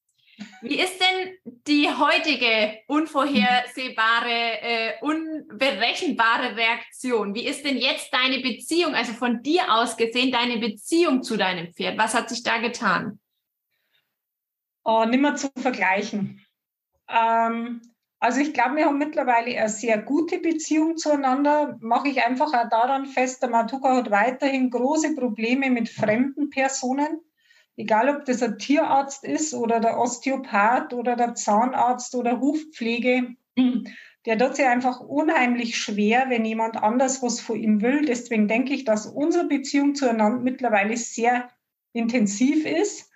[0.62, 7.34] Wie ist denn die heutige unvorhersehbare, äh, unberechenbare Reaktion?
[7.34, 11.74] Wie ist denn jetzt deine Beziehung, also von dir aus gesehen, deine Beziehung zu deinem
[11.74, 11.98] Pferd?
[11.98, 13.22] Was hat sich da getan?
[14.84, 16.46] Oh, nimmer zu vergleichen.
[17.08, 17.91] Ähm,
[18.22, 21.78] also ich glaube, wir haben mittlerweile eine sehr gute Beziehung zueinander.
[21.82, 27.20] Mache ich einfach auch daran fest, der Matuka hat weiterhin große Probleme mit fremden Personen.
[27.78, 33.36] Egal, ob das ein Tierarzt ist oder der Osteopath oder der Zahnarzt oder Hufpflege.
[34.28, 38.06] Der tut sich einfach unheimlich schwer, wenn jemand anders was von ihm will.
[38.06, 41.50] Deswegen denke ich, dass unsere Beziehung zueinander mittlerweile sehr
[41.92, 43.11] intensiv ist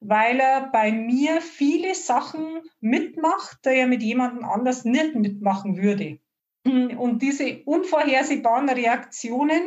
[0.00, 6.18] weil er bei mir viele Sachen mitmacht, die er mit jemandem anders nicht mitmachen würde.
[6.64, 9.62] Und diese unvorhersehbaren Reaktionen,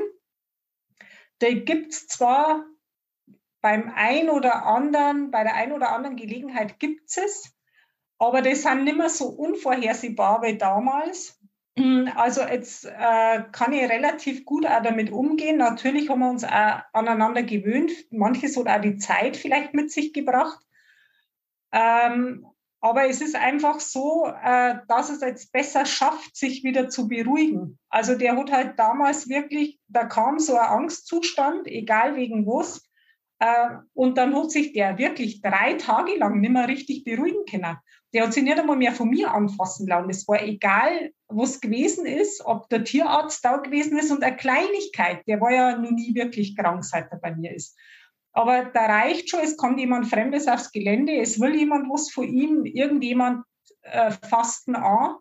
[1.41, 2.65] die gibt es zwar
[3.62, 7.56] beim ein oder anderen, bei der ein oder anderen Gelegenheit gibt es,
[8.19, 11.39] aber das sind nicht mehr so unvorhersehbar wie damals.
[11.76, 15.58] Mm, also jetzt äh, kann ich relativ gut auch damit umgehen.
[15.58, 17.92] Natürlich haben wir uns auch aneinander gewöhnt.
[18.12, 20.60] Manches hat auch die Zeit vielleicht mit sich gebracht.
[21.72, 22.46] Ähm,
[22.80, 27.80] aber es ist einfach so, äh, dass es jetzt besser schafft, sich wieder zu beruhigen.
[27.90, 32.86] Also der hat halt damals wirklich, da kam so ein Angstzustand, egal wegen was.
[33.40, 37.78] Äh, und dann hat sich der wirklich drei Tage lang nicht mehr richtig beruhigen können.
[38.13, 40.10] Der hat sich nicht einmal mehr von mir anfassen lassen.
[40.10, 45.28] Es war egal, was gewesen ist, ob der Tierarzt da gewesen ist und eine Kleinigkeit.
[45.28, 47.78] Der war ja noch nie wirklich krank, seit er bei mir ist.
[48.34, 52.28] Aber da reicht schon, es kommt jemand Fremdes aufs Gelände, es will jemand was von
[52.28, 53.43] ihm, irgendjemand
[53.84, 55.15] äh, fasten an.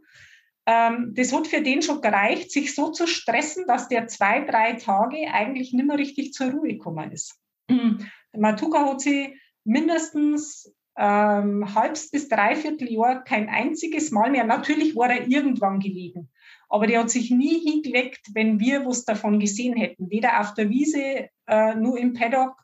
[0.64, 4.74] Ähm, das hat für den schon gereicht, sich so zu stressen, dass der zwei, drei
[4.74, 7.38] Tage eigentlich nicht mehr richtig zur Ruhe gekommen ist.
[7.68, 8.06] Mhm.
[8.32, 14.44] Matuka hat sie mindestens ähm, halbs bis dreiviertel Jahr kein einziges Mal mehr.
[14.44, 16.30] Natürlich war er irgendwann gelegen,
[16.68, 20.10] aber der hat sich nie hingelegt, wenn wir was davon gesehen hätten.
[20.10, 22.56] Weder auf der Wiese, äh, nur im Paddock,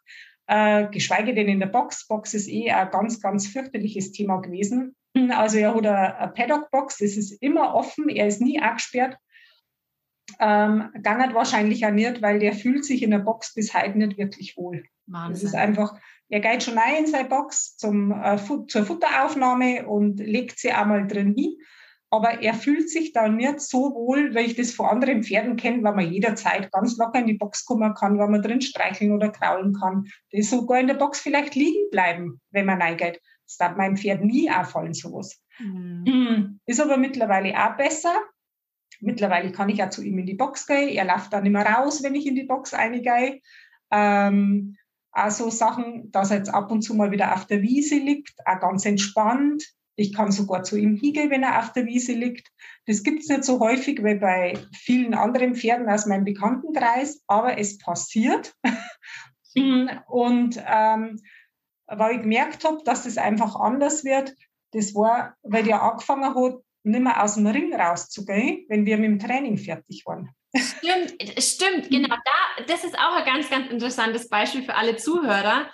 [0.46, 2.06] äh, geschweige denn in der Box.
[2.06, 4.94] Box ist eh ein ganz, ganz fürchterliches Thema gewesen.
[5.30, 9.16] Also er hat eine Paddock-Box, das ist immer offen, er ist nie abgesperrt.
[10.38, 14.18] Ähm, gar wahrscheinlich auch nicht, weil der fühlt sich in der Box bis heute nicht
[14.18, 14.84] wirklich wohl.
[15.06, 15.32] Wahnsinn.
[15.32, 18.36] Das ist einfach, er geht schon rein in seine Box zum, äh,
[18.66, 21.56] zur Futteraufnahme und legt sie einmal drin hin.
[22.10, 25.82] Aber er fühlt sich da nicht so wohl, weil ich das von anderen Pferden kenne,
[25.82, 29.28] weil man jederzeit ganz locker in die Box kommen kann, weil man drin streicheln oder
[29.28, 30.06] kraulen kann.
[30.32, 33.20] Das sogar in der Box vielleicht liegen bleiben, wenn man reingeht.
[33.44, 35.42] Das darf meinem Pferd nie auffallen, sowas.
[35.58, 36.60] Mhm.
[36.64, 38.14] Ist aber mittlerweile auch besser.
[39.00, 40.88] Mittlerweile kann ich auch zu ihm in die Box gehen.
[40.88, 43.40] Er läuft dann immer raus, wenn ich in die Box reingehe.
[43.90, 44.76] Ähm,
[45.18, 48.60] also Sachen, dass er jetzt ab und zu mal wieder auf der Wiese liegt, auch
[48.60, 49.64] ganz entspannt.
[49.96, 52.48] Ich kann sogar zu ihm hingehen, wenn er auf der Wiese liegt.
[52.86, 57.58] Das gibt es nicht so häufig wie bei vielen anderen Pferden aus meinem Bekanntenkreis, aber
[57.58, 58.54] es passiert.
[60.06, 61.20] und ähm,
[61.88, 64.36] weil ich gemerkt habe, dass das einfach anders wird,
[64.72, 66.54] das war, weil der angefangen hat,
[66.84, 70.30] nicht mehr aus dem Ring rauszugehen, wenn wir mit dem Training fertig waren.
[70.54, 72.08] Stimmt, stimmt, genau.
[72.08, 75.70] Da, das ist auch ein ganz, ganz interessantes Beispiel für alle Zuhörer.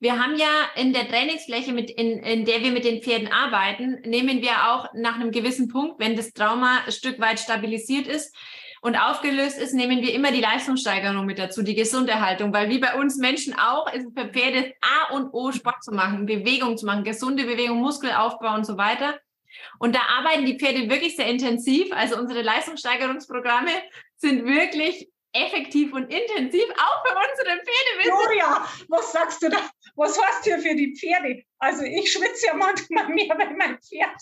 [0.00, 4.00] Wir haben ja in der Trainingsfläche, mit, in, in der wir mit den Pferden arbeiten,
[4.04, 8.36] nehmen wir auch nach einem gewissen Punkt, wenn das Trauma ein Stück weit stabilisiert ist
[8.80, 12.94] und aufgelöst ist, nehmen wir immer die Leistungssteigerung mit dazu, die Gesunderhaltung, weil wie bei
[12.94, 17.02] uns Menschen auch, ist für Pferde A und O, Sport zu machen, Bewegung zu machen,
[17.02, 19.18] gesunde Bewegung, Muskelaufbau und so weiter.
[19.80, 21.92] Und da arbeiten die Pferde wirklich sehr intensiv.
[21.92, 23.72] Also unsere Leistungssteigerungsprogramme
[24.18, 28.02] sind wirklich effektiv und intensiv, auch für unsere Pferde.
[28.02, 29.70] Gloria, was sagst du da?
[29.94, 31.42] Was hast du für die Pferde?
[31.58, 34.20] Also ich schwitze ja manchmal mehr bei meinem Pferd.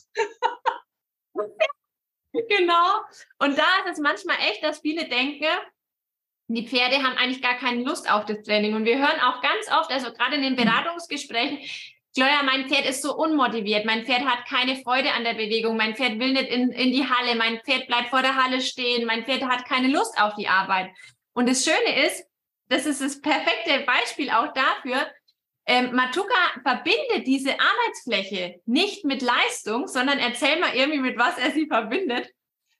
[2.49, 3.01] genau.
[3.39, 5.47] Und da ist es manchmal echt, dass viele denken,
[6.49, 8.75] die Pferde haben eigentlich gar keine Lust auf das Training.
[8.75, 11.59] Und wir hören auch ganz oft, also gerade in den Beratungsgesprächen,
[12.16, 15.94] Gloria, mein Pferd ist so unmotiviert, mein Pferd hat keine Freude an der Bewegung, mein
[15.94, 19.26] Pferd will nicht in, in die Halle, mein Pferd bleibt vor der Halle stehen, mein
[19.26, 20.88] Pferd hat keine Lust auf die Arbeit.
[21.35, 22.24] Und das Schöne ist,
[22.70, 25.07] das ist das perfekte Beispiel auch dafür,
[25.66, 31.50] ähm, Matuka verbindet diese Arbeitsfläche nicht mit Leistung, sondern erzähl mal irgendwie, mit was er
[31.50, 32.33] sie verbindet.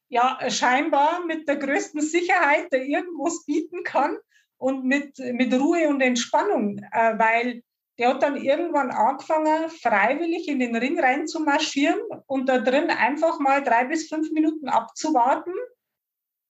[0.09, 4.17] Ja, scheinbar mit der größten Sicherheit, der irgendwas bieten kann
[4.57, 7.63] und mit, mit Ruhe und Entspannung, äh, weil
[7.99, 12.91] der hat dann irgendwann angefangen, freiwillig in den Ring rein zu marschieren und da drin
[12.91, 15.53] einfach mal drei bis fünf Minuten abzuwarten.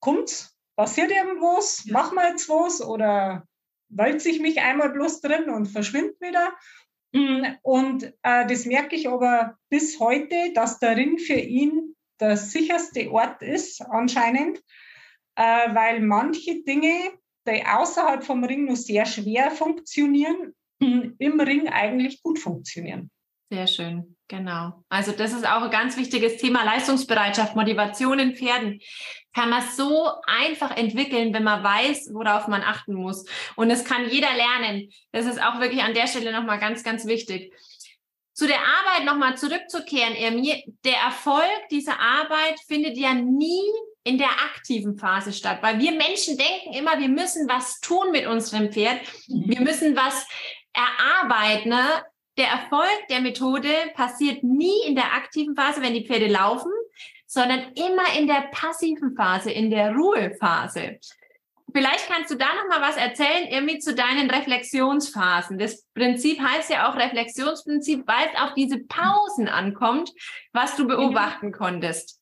[0.00, 0.56] Kommt's?
[0.76, 1.84] Passiert irgendwas?
[1.86, 2.82] Mach mal jetzt was?
[2.82, 3.46] Oder
[3.88, 6.52] wälze ich mich einmal bloß drin und verschwindet wieder?
[7.62, 13.10] Und äh, das merke ich aber bis heute, dass der Ring für ihn der sicherste
[13.10, 14.58] Ort ist, anscheinend,
[15.36, 17.12] äh, weil manche Dinge,
[17.46, 23.10] die außerhalb vom Ring nur sehr schwer funktionieren, im Ring eigentlich gut funktionieren.
[23.48, 24.82] Sehr schön, genau.
[24.88, 28.80] Also das ist auch ein ganz wichtiges Thema, Leistungsbereitschaft, Motivation in Pferden.
[29.32, 33.24] Kann man so einfach entwickeln, wenn man weiß, worauf man achten muss.
[33.54, 34.90] Und das kann jeder lernen.
[35.12, 37.52] Das ist auch wirklich an der Stelle nochmal ganz, ganz wichtig.
[38.32, 43.62] Zu der Arbeit nochmal zurückzukehren, Emir, der Erfolg dieser Arbeit findet ja nie
[44.02, 48.26] in der aktiven Phase statt, weil wir Menschen denken immer, wir müssen was tun mit
[48.26, 49.00] unserem Pferd.
[49.26, 50.26] Wir müssen was
[50.76, 51.70] erarbeiten.
[51.70, 51.84] Ne?
[52.38, 56.70] Der Erfolg der Methode passiert nie in der aktiven Phase, wenn die Pferde laufen,
[57.26, 60.98] sondern immer in der passiven Phase, in der Ruhephase.
[61.72, 65.58] Vielleicht kannst du da noch mal was erzählen, irgendwie zu deinen Reflexionsphasen.
[65.58, 70.12] Das Prinzip heißt ja auch Reflexionsprinzip, weil es auf diese Pausen ankommt,
[70.52, 72.20] was du beobachten konntest.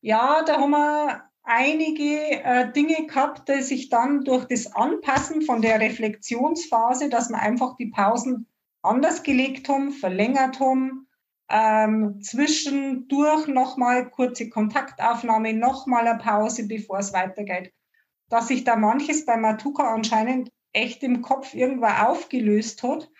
[0.00, 5.62] Ja, da haben wir einige äh, Dinge gehabt, die sich dann durch das Anpassen von
[5.62, 8.46] der Reflexionsphase, dass wir einfach die Pausen
[8.82, 11.08] anders gelegt haben, verlängert haben,
[11.48, 17.72] ähm, zwischendurch nochmal kurze Kontaktaufnahme, nochmal eine Pause, bevor es weitergeht.
[18.28, 23.10] Dass sich da manches bei Matuka anscheinend echt im Kopf irgendwann aufgelöst hat.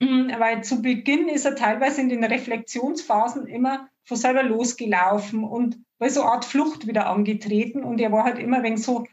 [0.00, 5.78] Mm, weil zu Beginn ist er teilweise in den Reflexionsphasen immer von selber losgelaufen und
[5.98, 9.06] war so eine Art Flucht wieder angetreten und er war halt immer wegen so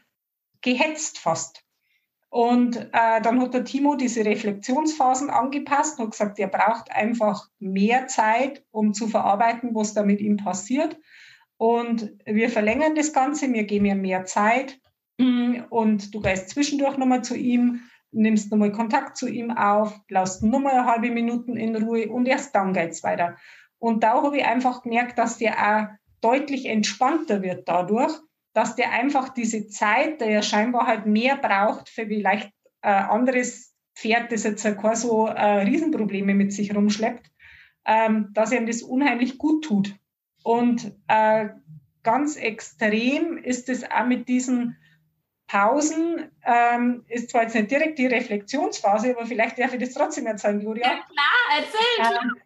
[0.60, 1.64] gehetzt fast.
[2.28, 8.06] Und äh, dann hat der Timo diese Reflexionsphasen angepasst und gesagt, er braucht einfach mehr
[8.06, 10.96] Zeit, um zu verarbeiten, was da mit ihm passiert.
[11.56, 14.80] Und wir verlängern das Ganze, wir geben ihm mehr Zeit
[15.18, 20.72] und du gehst zwischendurch nochmal zu ihm, nimmst nochmal Kontakt zu ihm auf, laust nochmal
[20.72, 23.36] eine halbe Minute in Ruhe und erst dann geht's weiter.
[23.80, 25.86] Und da habe ich einfach gemerkt, dass der auch
[26.20, 28.12] deutlich entspannter wird dadurch,
[28.52, 33.74] dass der einfach diese Zeit, der ja scheinbar halt mehr braucht für vielleicht ein anderes
[33.94, 37.30] Pferd, das jetzt keine so äh, Riesenprobleme mit sich rumschleppt,
[37.86, 39.94] ähm, dass ihm das unheimlich gut tut.
[40.42, 41.48] Und äh,
[42.02, 44.76] ganz extrem ist es auch mit diesen
[45.46, 50.26] Pausen, ähm, ist zwar jetzt nicht direkt die Reflexionsphase, aber vielleicht darf ich das trotzdem
[50.26, 50.86] erzählen, Julia.
[50.86, 52.18] Ja, klar, erzähl.
[52.22, 52.36] Ähm,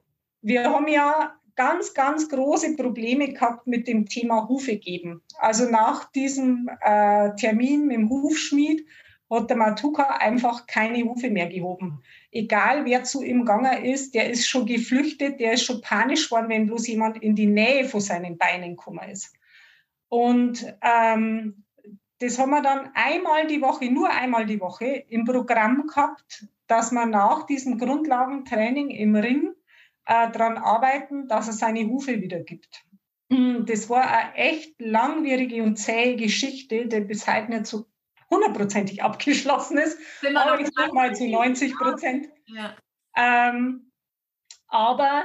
[0.44, 5.22] wir haben ja ganz, ganz große Probleme gehabt mit dem Thema Hufe geben.
[5.38, 8.86] Also nach diesem äh, Termin mit dem Hufschmied
[9.30, 12.02] hat der Matuka einfach keine Hufe mehr gehoben.
[12.30, 16.50] Egal wer zu ihm gegangen ist, der ist schon geflüchtet, der ist schon panisch geworden,
[16.50, 19.32] wenn bloß jemand in die Nähe von seinen Beinen gekommen ist.
[20.08, 21.64] Und ähm,
[22.18, 26.92] das haben wir dann einmal die Woche, nur einmal die Woche im Programm gehabt, dass
[26.92, 29.53] man nach diesem Grundlagentraining im Ring
[30.06, 32.84] äh, daran arbeiten, dass er seine Hufe wieder gibt.
[33.28, 37.86] Das war eine echt langwierige und zähe Geschichte, die bis heute nicht so
[38.30, 39.98] hundertprozentig abgeschlossen ist,
[40.34, 42.28] aber ich sage mal zu 90 Prozent.
[42.46, 42.76] Ja.
[43.16, 43.90] Ähm,
[44.68, 45.24] aber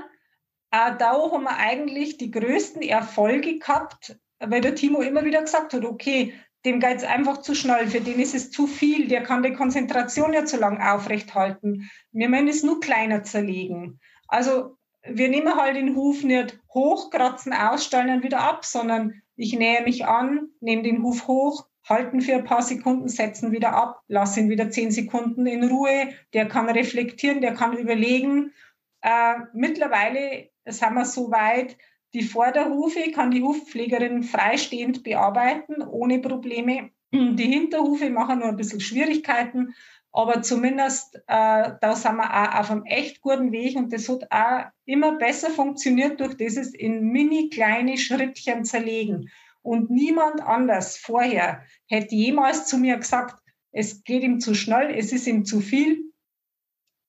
[0.71, 5.73] äh, da haben wir eigentlich die größten Erfolge gehabt, weil der Timo immer wieder gesagt
[5.73, 6.33] hat, okay,
[6.65, 9.53] dem geht es einfach zu schnell, für den ist es zu viel, der kann die
[9.53, 11.89] Konzentration ja zu lang aufrechthalten.
[12.11, 13.99] Wir müssen es nur kleiner zerlegen.
[14.29, 19.83] Also wir nehmen halt den Huf nicht hochkratzen, ausstellen und wieder ab, sondern ich nähe
[19.83, 24.45] mich an, nehme den Huf hoch, halten für ein paar Sekunden, setzen wieder ab, lassen
[24.45, 26.09] ihn wieder zehn Sekunden in Ruhe.
[26.33, 28.53] Der kann reflektieren, der kann überlegen.
[29.01, 31.77] Äh, mittlerweile sind wir so weit,
[32.13, 36.89] die Vorderhufe kann die Hufpflegerin freistehend bearbeiten, ohne Probleme.
[37.11, 39.73] Die Hinterhufe machen nur ein bisschen Schwierigkeiten,
[40.11, 44.31] aber zumindest äh, da sind wir auch auf einem echt guten Weg und das hat
[44.31, 49.29] auch immer besser funktioniert durch dieses in mini kleine Schrittchen zerlegen.
[49.61, 53.39] Und niemand anders vorher hätte jemals zu mir gesagt,
[53.71, 56.11] es geht ihm zu schnell, es ist ihm zu viel.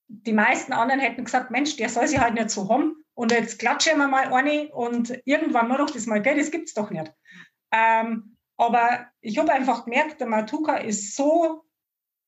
[0.08, 3.58] Die meisten anderen hätten gesagt, Mensch, der soll sich halt nicht so haben und jetzt
[3.58, 7.12] klatschen wir mal eine und irgendwann mal doch das mal Geld, das gibt's doch nicht.
[7.72, 11.64] Ähm, aber ich habe einfach gemerkt, der Matuka ist so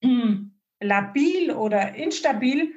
[0.03, 0.52] mm,
[0.83, 2.73] labil oder instabil,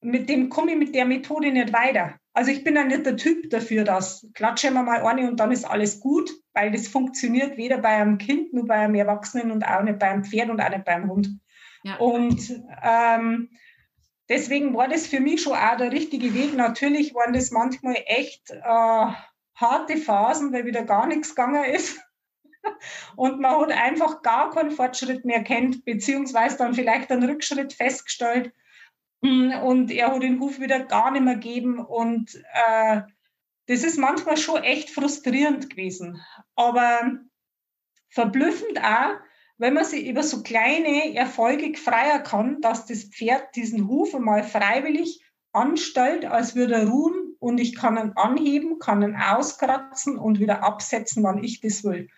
[0.00, 2.14] mit dem komme ich mit der Methode nicht weiter.
[2.34, 5.52] Also ich bin ja nicht der Typ dafür, dass klatschen wir mal eine und dann
[5.52, 9.64] ist alles gut, weil das funktioniert weder bei einem Kind, nur bei einem Erwachsenen und
[9.64, 11.28] auch nicht beim Pferd und auch nicht beim Hund.
[11.84, 11.96] Ja.
[11.96, 13.50] Und ähm,
[14.28, 16.54] deswegen war das für mich schon auch der richtige Weg.
[16.54, 19.06] Natürlich waren das manchmal echt äh,
[19.54, 22.00] harte Phasen, weil wieder gar nichts gegangen ist.
[23.16, 28.52] Und man hat einfach gar keinen Fortschritt mehr kennt, beziehungsweise dann vielleicht einen Rückschritt festgestellt.
[29.20, 31.78] Und er hat den Huf wieder gar nicht mehr gegeben.
[31.78, 33.02] Und äh,
[33.66, 36.20] das ist manchmal schon echt frustrierend gewesen.
[36.54, 37.18] Aber
[38.10, 39.16] verblüffend auch,
[39.56, 44.42] wenn man sich über so kleine Erfolge gefreien kann, dass das Pferd diesen Huf einmal
[44.42, 50.40] freiwillig anstellt, als würde er ruhen und ich kann ihn anheben, kann ihn auskratzen und
[50.40, 52.08] wieder absetzen, wann ich das will.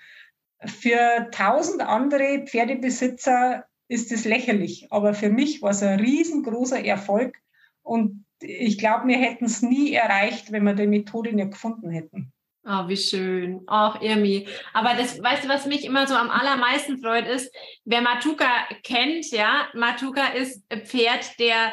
[0.64, 7.36] Für tausend andere Pferdebesitzer ist es lächerlich, aber für mich war es ein riesengroßer Erfolg
[7.82, 12.32] und ich glaube, wir hätten es nie erreicht, wenn wir die Methode nicht gefunden hätten.
[12.68, 13.62] Oh, wie schön.
[13.68, 14.48] Ach, Irmi.
[14.72, 18.48] Aber das, weißt du, was mich immer so am allermeisten freut, ist, wer Matuka
[18.82, 21.72] kennt, ja, Matuka ist ein Pferd, der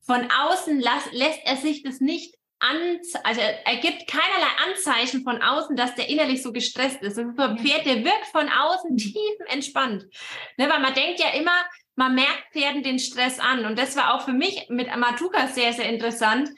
[0.00, 5.40] von außen las, lässt er sich das nicht Anze also er gibt keinerlei Anzeichen von
[5.40, 7.16] außen, dass der innerlich so gestresst ist.
[7.16, 10.06] Das ist ein Pferd, der wirkt von außen tief entspannt.
[10.56, 11.52] Ne, weil man denkt ja immer,
[11.94, 13.64] man merkt Pferden den Stress an.
[13.64, 16.48] Und das war auch für mich mit Amatuka sehr, sehr interessant,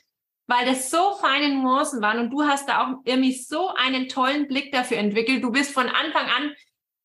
[0.47, 2.19] weil das so feine Nuancen waren.
[2.19, 5.43] Und du hast da auch irgendwie so einen tollen Blick dafür entwickelt.
[5.43, 6.55] Du bist von Anfang an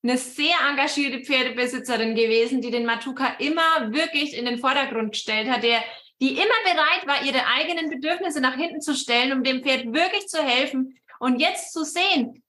[0.03, 5.63] eine sehr engagierte Pferdebesitzerin gewesen, die den Matuka immer wirklich in den Vordergrund gestellt hat,
[5.63, 5.83] der
[6.21, 10.27] die immer bereit war, ihre eigenen Bedürfnisse nach hinten zu stellen, um dem Pferd wirklich
[10.27, 10.97] zu helfen.
[11.19, 12.43] Und jetzt zu sehen,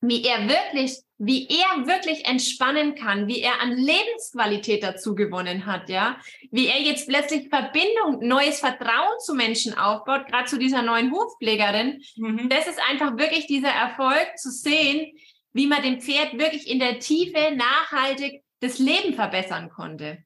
[0.00, 5.88] wie er wirklich wie er wirklich entspannen kann, wie er an Lebensqualität dazu gewonnen hat,
[5.88, 6.18] ja,
[6.50, 12.02] wie er jetzt plötzlich Verbindung, neues Vertrauen zu Menschen aufbaut, gerade zu dieser neuen Hofpflegerin.
[12.16, 12.48] Mhm.
[12.48, 15.16] Das ist einfach wirklich dieser Erfolg zu sehen,
[15.52, 20.23] wie man dem Pferd wirklich in der Tiefe nachhaltig das Leben verbessern konnte.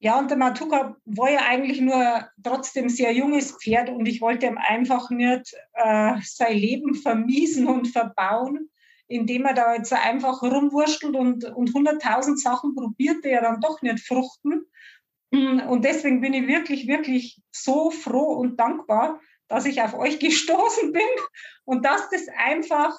[0.00, 4.46] Ja, und der Matuka war ja eigentlich nur trotzdem sehr junges Pferd und ich wollte
[4.46, 8.70] ihm einfach nicht äh, sein Leben vermiesen und verbauen,
[9.06, 13.80] indem er da jetzt einfach rumwurschtelt und, und 100.000 Sachen probiert, die ja dann doch
[13.82, 14.66] nicht fruchten.
[15.32, 20.92] Und deswegen bin ich wirklich, wirklich so froh und dankbar, dass ich auf euch gestoßen
[20.92, 21.02] bin
[21.64, 22.96] und dass das einfach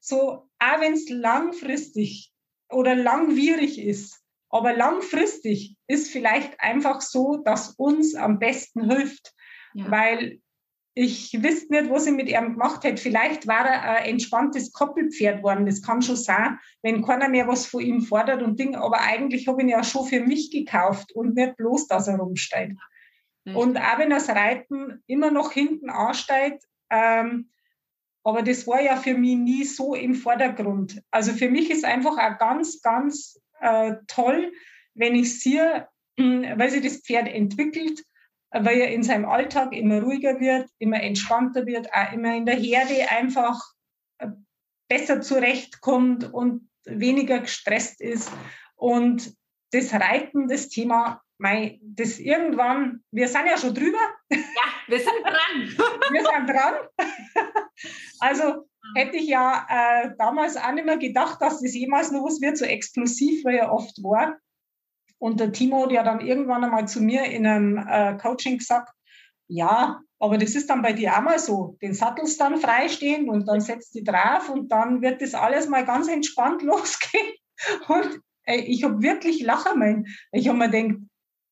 [0.00, 2.32] so, auch wenn es langfristig
[2.70, 9.34] oder langwierig ist, aber langfristig ist vielleicht einfach so, dass uns am besten hilft,
[9.74, 9.90] ja.
[9.90, 10.40] weil
[10.94, 13.00] ich wüsste nicht, was ich mit ihm gemacht hätte.
[13.00, 15.64] Vielleicht war er ein entspanntes Koppelpferd geworden.
[15.64, 18.74] Das kann schon sein, wenn keiner mehr was von ihm fordert und Ding.
[18.74, 22.16] Aber eigentlich habe ich ihn ja schon für mich gekauft und nicht bloß, dass er
[22.16, 22.78] rumsteigt.
[23.44, 27.50] Und auch wenn das Reiten immer noch hinten ansteigt, ähm,
[28.24, 31.02] aber das war ja für mich nie so im Vordergrund.
[31.10, 34.52] Also für mich ist einfach auch ganz, ganz äh, toll,
[34.94, 38.02] wenn ich sehe, weil sich das Pferd entwickelt,
[38.50, 42.56] weil er in seinem Alltag immer ruhiger wird, immer entspannter wird, auch immer in der
[42.56, 43.58] Herde einfach
[44.18, 44.28] äh,
[44.88, 48.30] besser zurechtkommt und weniger gestresst ist.
[48.76, 49.34] Und
[49.70, 53.98] das Reiten, das Thema, mein, das irgendwann, wir sind ja schon drüber.
[54.30, 54.38] Ja,
[54.86, 55.88] wir sind dran.
[56.12, 56.74] wir sind dran.
[58.20, 62.40] Also hätte ich ja äh, damals auch nicht mehr gedacht, dass das jemals noch was
[62.40, 64.38] wird, so explosiv, wie er oft war.
[65.22, 68.92] Und der Timo hat ja dann irgendwann einmal zu mir in einem äh, Coaching gesagt,
[69.46, 71.76] ja, aber das ist dann bei dir auch mal so.
[71.80, 75.84] Den Sattelst dann freistehen und dann setzt die drauf und dann wird das alles mal
[75.84, 77.28] ganz entspannt losgehen.
[77.86, 80.06] Und äh, ich habe wirklich lachen meinen.
[80.32, 80.98] Ich habe mir gedacht,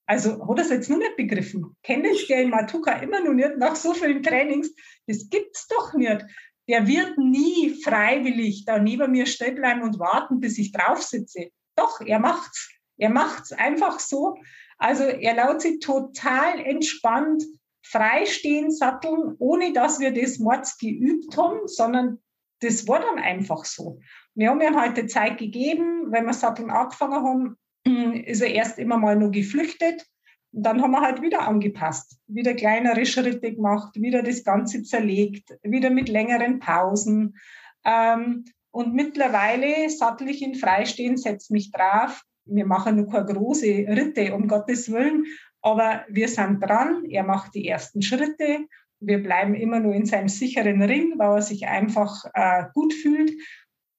[0.04, 1.76] also hat es jetzt nur nicht begriffen.
[1.84, 4.74] Kennt es der in Matuka immer noch nicht nach so vielen Trainings?
[5.06, 6.24] Das gibt's doch nicht
[6.68, 11.50] der wird nie freiwillig da neben mir stehen bleiben und warten, bis ich drauf sitze.
[11.74, 12.79] Doch, er macht's.
[13.00, 14.36] Er macht's einfach so.
[14.78, 17.42] Also er laut sich total entspannt
[17.82, 22.18] freistehen, satteln, ohne dass wir das Mords geübt haben, sondern
[22.60, 24.00] das war dann einfach so.
[24.34, 27.56] Wir haben ihm heute Zeit gegeben, wenn wir Satteln angefangen haben,
[28.24, 30.06] ist er erst immer mal nur geflüchtet.
[30.52, 35.56] Und dann haben wir halt wieder angepasst, wieder kleinere Schritte gemacht, wieder das Ganze zerlegt,
[35.62, 37.36] wieder mit längeren Pausen.
[37.84, 42.22] Ähm, und mittlerweile sattel ich ihn freistehen, setze mich drauf.
[42.54, 45.26] Wir machen nur keine große Ritte, um Gottes Willen,
[45.62, 47.04] aber wir sind dran.
[47.04, 48.66] Er macht die ersten Schritte.
[49.00, 53.32] Wir bleiben immer nur in seinem sicheren Ring, weil er sich einfach äh, gut fühlt.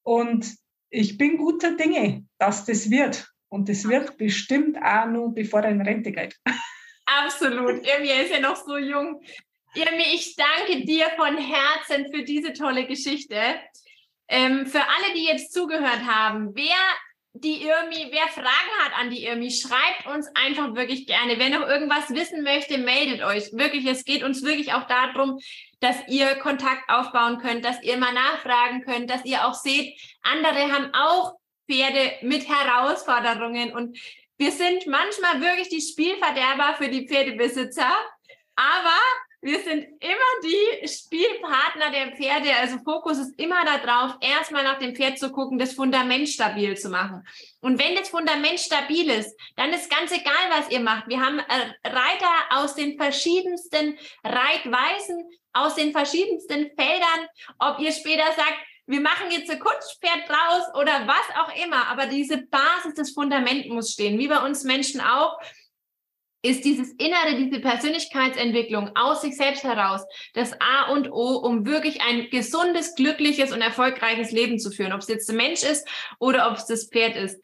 [0.04, 0.56] Und
[0.90, 3.28] ich bin guter Dinge, dass das wird.
[3.50, 6.38] Und das wird bestimmt auch nur, bevor er in Rente geht.
[7.06, 7.86] Absolut.
[7.86, 9.22] Irmi ist ja noch so jung.
[9.74, 13.38] Irmi, ich danke dir von Herzen für diese tolle Geschichte.
[14.28, 16.78] Ähm, für alle, die jetzt zugehört haben, wer
[17.34, 21.40] die Irmi, wer Fragen hat an die Irmi, schreibt uns einfach wirklich gerne.
[21.40, 23.52] Wer noch irgendwas wissen möchte, meldet euch.
[23.54, 25.40] Wirklich, es geht uns wirklich auch darum,
[25.80, 30.72] dass ihr Kontakt aufbauen könnt, dass ihr mal nachfragen könnt, dass ihr auch seht, andere
[30.72, 31.36] haben auch
[31.70, 33.98] Pferde mit Herausforderungen und
[34.38, 37.92] wir sind manchmal wirklich die Spielverderber für die Pferdebesitzer,
[38.56, 39.00] aber
[39.42, 42.56] wir sind immer die Spielpartner der Pferde.
[42.60, 46.90] Also Fokus ist immer darauf, erstmal nach dem Pferd zu gucken, das Fundament stabil zu
[46.90, 47.28] machen.
[47.60, 51.08] Und wenn das Fundament stabil ist, dann ist ganz egal, was ihr macht.
[51.08, 57.28] Wir haben äh, Reiter aus den verschiedensten Reitweisen, aus den verschiedensten Feldern.
[57.58, 62.08] Ob ihr später sagt, wir machen jetzt ein Kutschpferd draus oder was auch immer, aber
[62.08, 65.40] diese Basis, das Fundament muss stehen, wie bei uns Menschen auch,
[66.42, 70.02] ist dieses Innere, diese Persönlichkeitsentwicklung aus sich selbst heraus
[70.34, 75.02] das A und O, um wirklich ein gesundes, glückliches und erfolgreiches Leben zu führen, ob
[75.02, 75.88] es jetzt der Mensch ist
[76.20, 77.40] oder ob es das Pferd ist.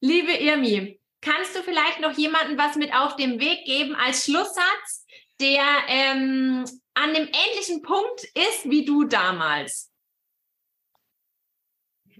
[0.00, 5.06] Liebe Irmi, kannst du vielleicht noch jemanden was mit auf den Weg geben als Schlusssatz,
[5.40, 6.64] der ähm,
[6.94, 9.90] an dem ähnlichen Punkt ist wie du damals?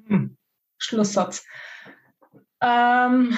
[0.07, 0.37] Hm.
[0.79, 1.45] Schlusssatz.
[2.61, 3.37] Ähm,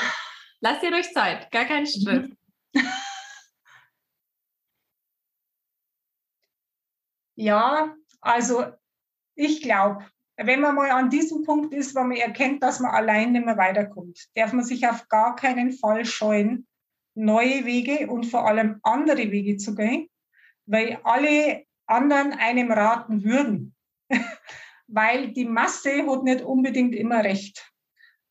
[0.64, 2.26] Lass dir durch Zeit, gar keinen Stress.
[7.36, 8.64] Ja, also
[9.34, 10.06] ich glaube,
[10.36, 13.56] wenn man mal an diesem Punkt ist, wo man erkennt, dass man allein nicht mehr
[13.56, 16.66] weiterkommt, darf man sich auf gar keinen Fall scheuen,
[17.14, 20.08] neue Wege und vor allem andere Wege zu gehen,
[20.66, 23.74] weil alle anderen einem raten würden.
[24.86, 27.73] weil die Masse hat nicht unbedingt immer recht.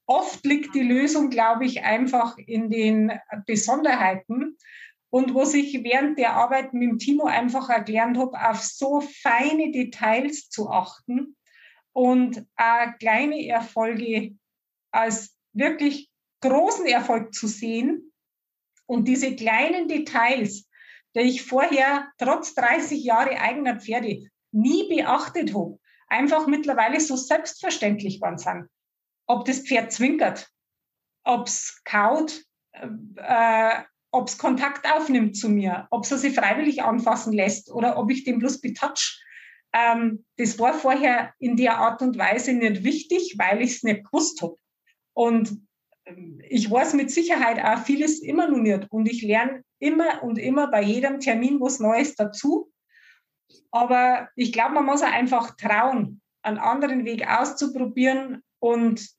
[0.06, 3.12] Oft liegt die Lösung, glaube ich, einfach in den
[3.46, 4.58] Besonderheiten
[5.10, 9.72] und was ich während der Arbeit mit dem Timo einfach erklärt habe, auf so feine
[9.72, 11.36] Details zu achten
[11.92, 14.36] und auch kleine Erfolge
[14.92, 16.10] als wirklich
[16.42, 18.12] großen Erfolg zu sehen
[18.88, 20.68] und diese kleinen Details,
[21.16, 28.20] die ich vorher trotz 30 Jahre eigener Pferde nie beachtet habe, einfach mittlerweile so selbstverständlich
[28.20, 28.68] waren sind.
[29.28, 30.50] Ob das Pferd zwinkert,
[31.24, 37.34] ob es kaut, äh, ob es Kontakt aufnimmt zu mir, ob es sich freiwillig anfassen
[37.34, 39.20] lässt oder ob ich den bloß betouch.
[39.74, 44.04] Ähm, das war vorher in der Art und Weise nicht wichtig, weil ich es nicht
[44.06, 44.58] gewusst habe.
[45.14, 45.58] Und
[46.06, 48.86] ähm, ich weiß mit Sicherheit auch vieles immer noch nicht.
[48.92, 52.72] Und ich lerne immer und immer bei jedem Termin was Neues dazu.
[53.72, 59.10] Aber ich glaube, man muss auch einfach trauen, einen anderen Weg auszuprobieren und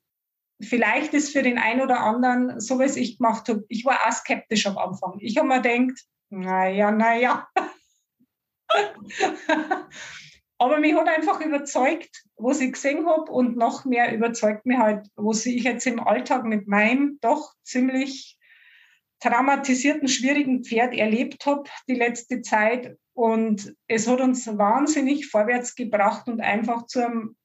[0.63, 3.99] vielleicht ist für den einen oder anderen, so wie es ich gemacht habe, ich war
[4.07, 5.19] auch skeptisch am Anfang.
[5.21, 7.47] Ich habe mir gedacht, naja, naja.
[10.59, 15.09] Aber mich hat einfach überzeugt, was ich gesehen habe und noch mehr überzeugt mich halt,
[15.15, 18.39] was ich jetzt im Alltag mit meinem doch ziemlich
[19.21, 22.97] traumatisierten, schwierigen Pferd erlebt habe die letzte Zeit.
[23.13, 27.37] Und es hat uns wahnsinnig vorwärts gebracht und einfach zu einem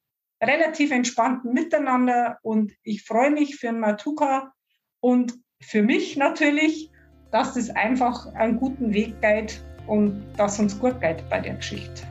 [0.42, 4.54] relativ entspannten Miteinander und ich freue mich für den Matuka
[5.02, 6.90] und für mich natürlich,
[7.32, 12.04] dass das einfach einen guten Weg geht und dass uns gut geht bei der Geschichte.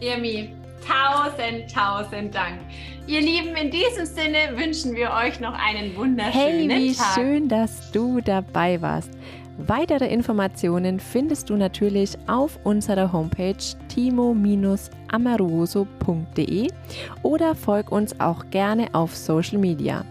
[0.00, 0.54] Irmi,
[0.86, 2.58] tausend, tausend Dank.
[3.06, 7.14] Ihr Lieben, in diesem Sinne wünschen wir euch noch einen wunderschönen hey, wie Tag.
[7.14, 9.10] schön, dass du dabei warst.
[9.66, 13.54] Weitere Informationen findest du natürlich auf unserer Homepage
[13.88, 16.68] timo-amoroso.de
[17.22, 20.02] oder folg uns auch gerne auf Social Media.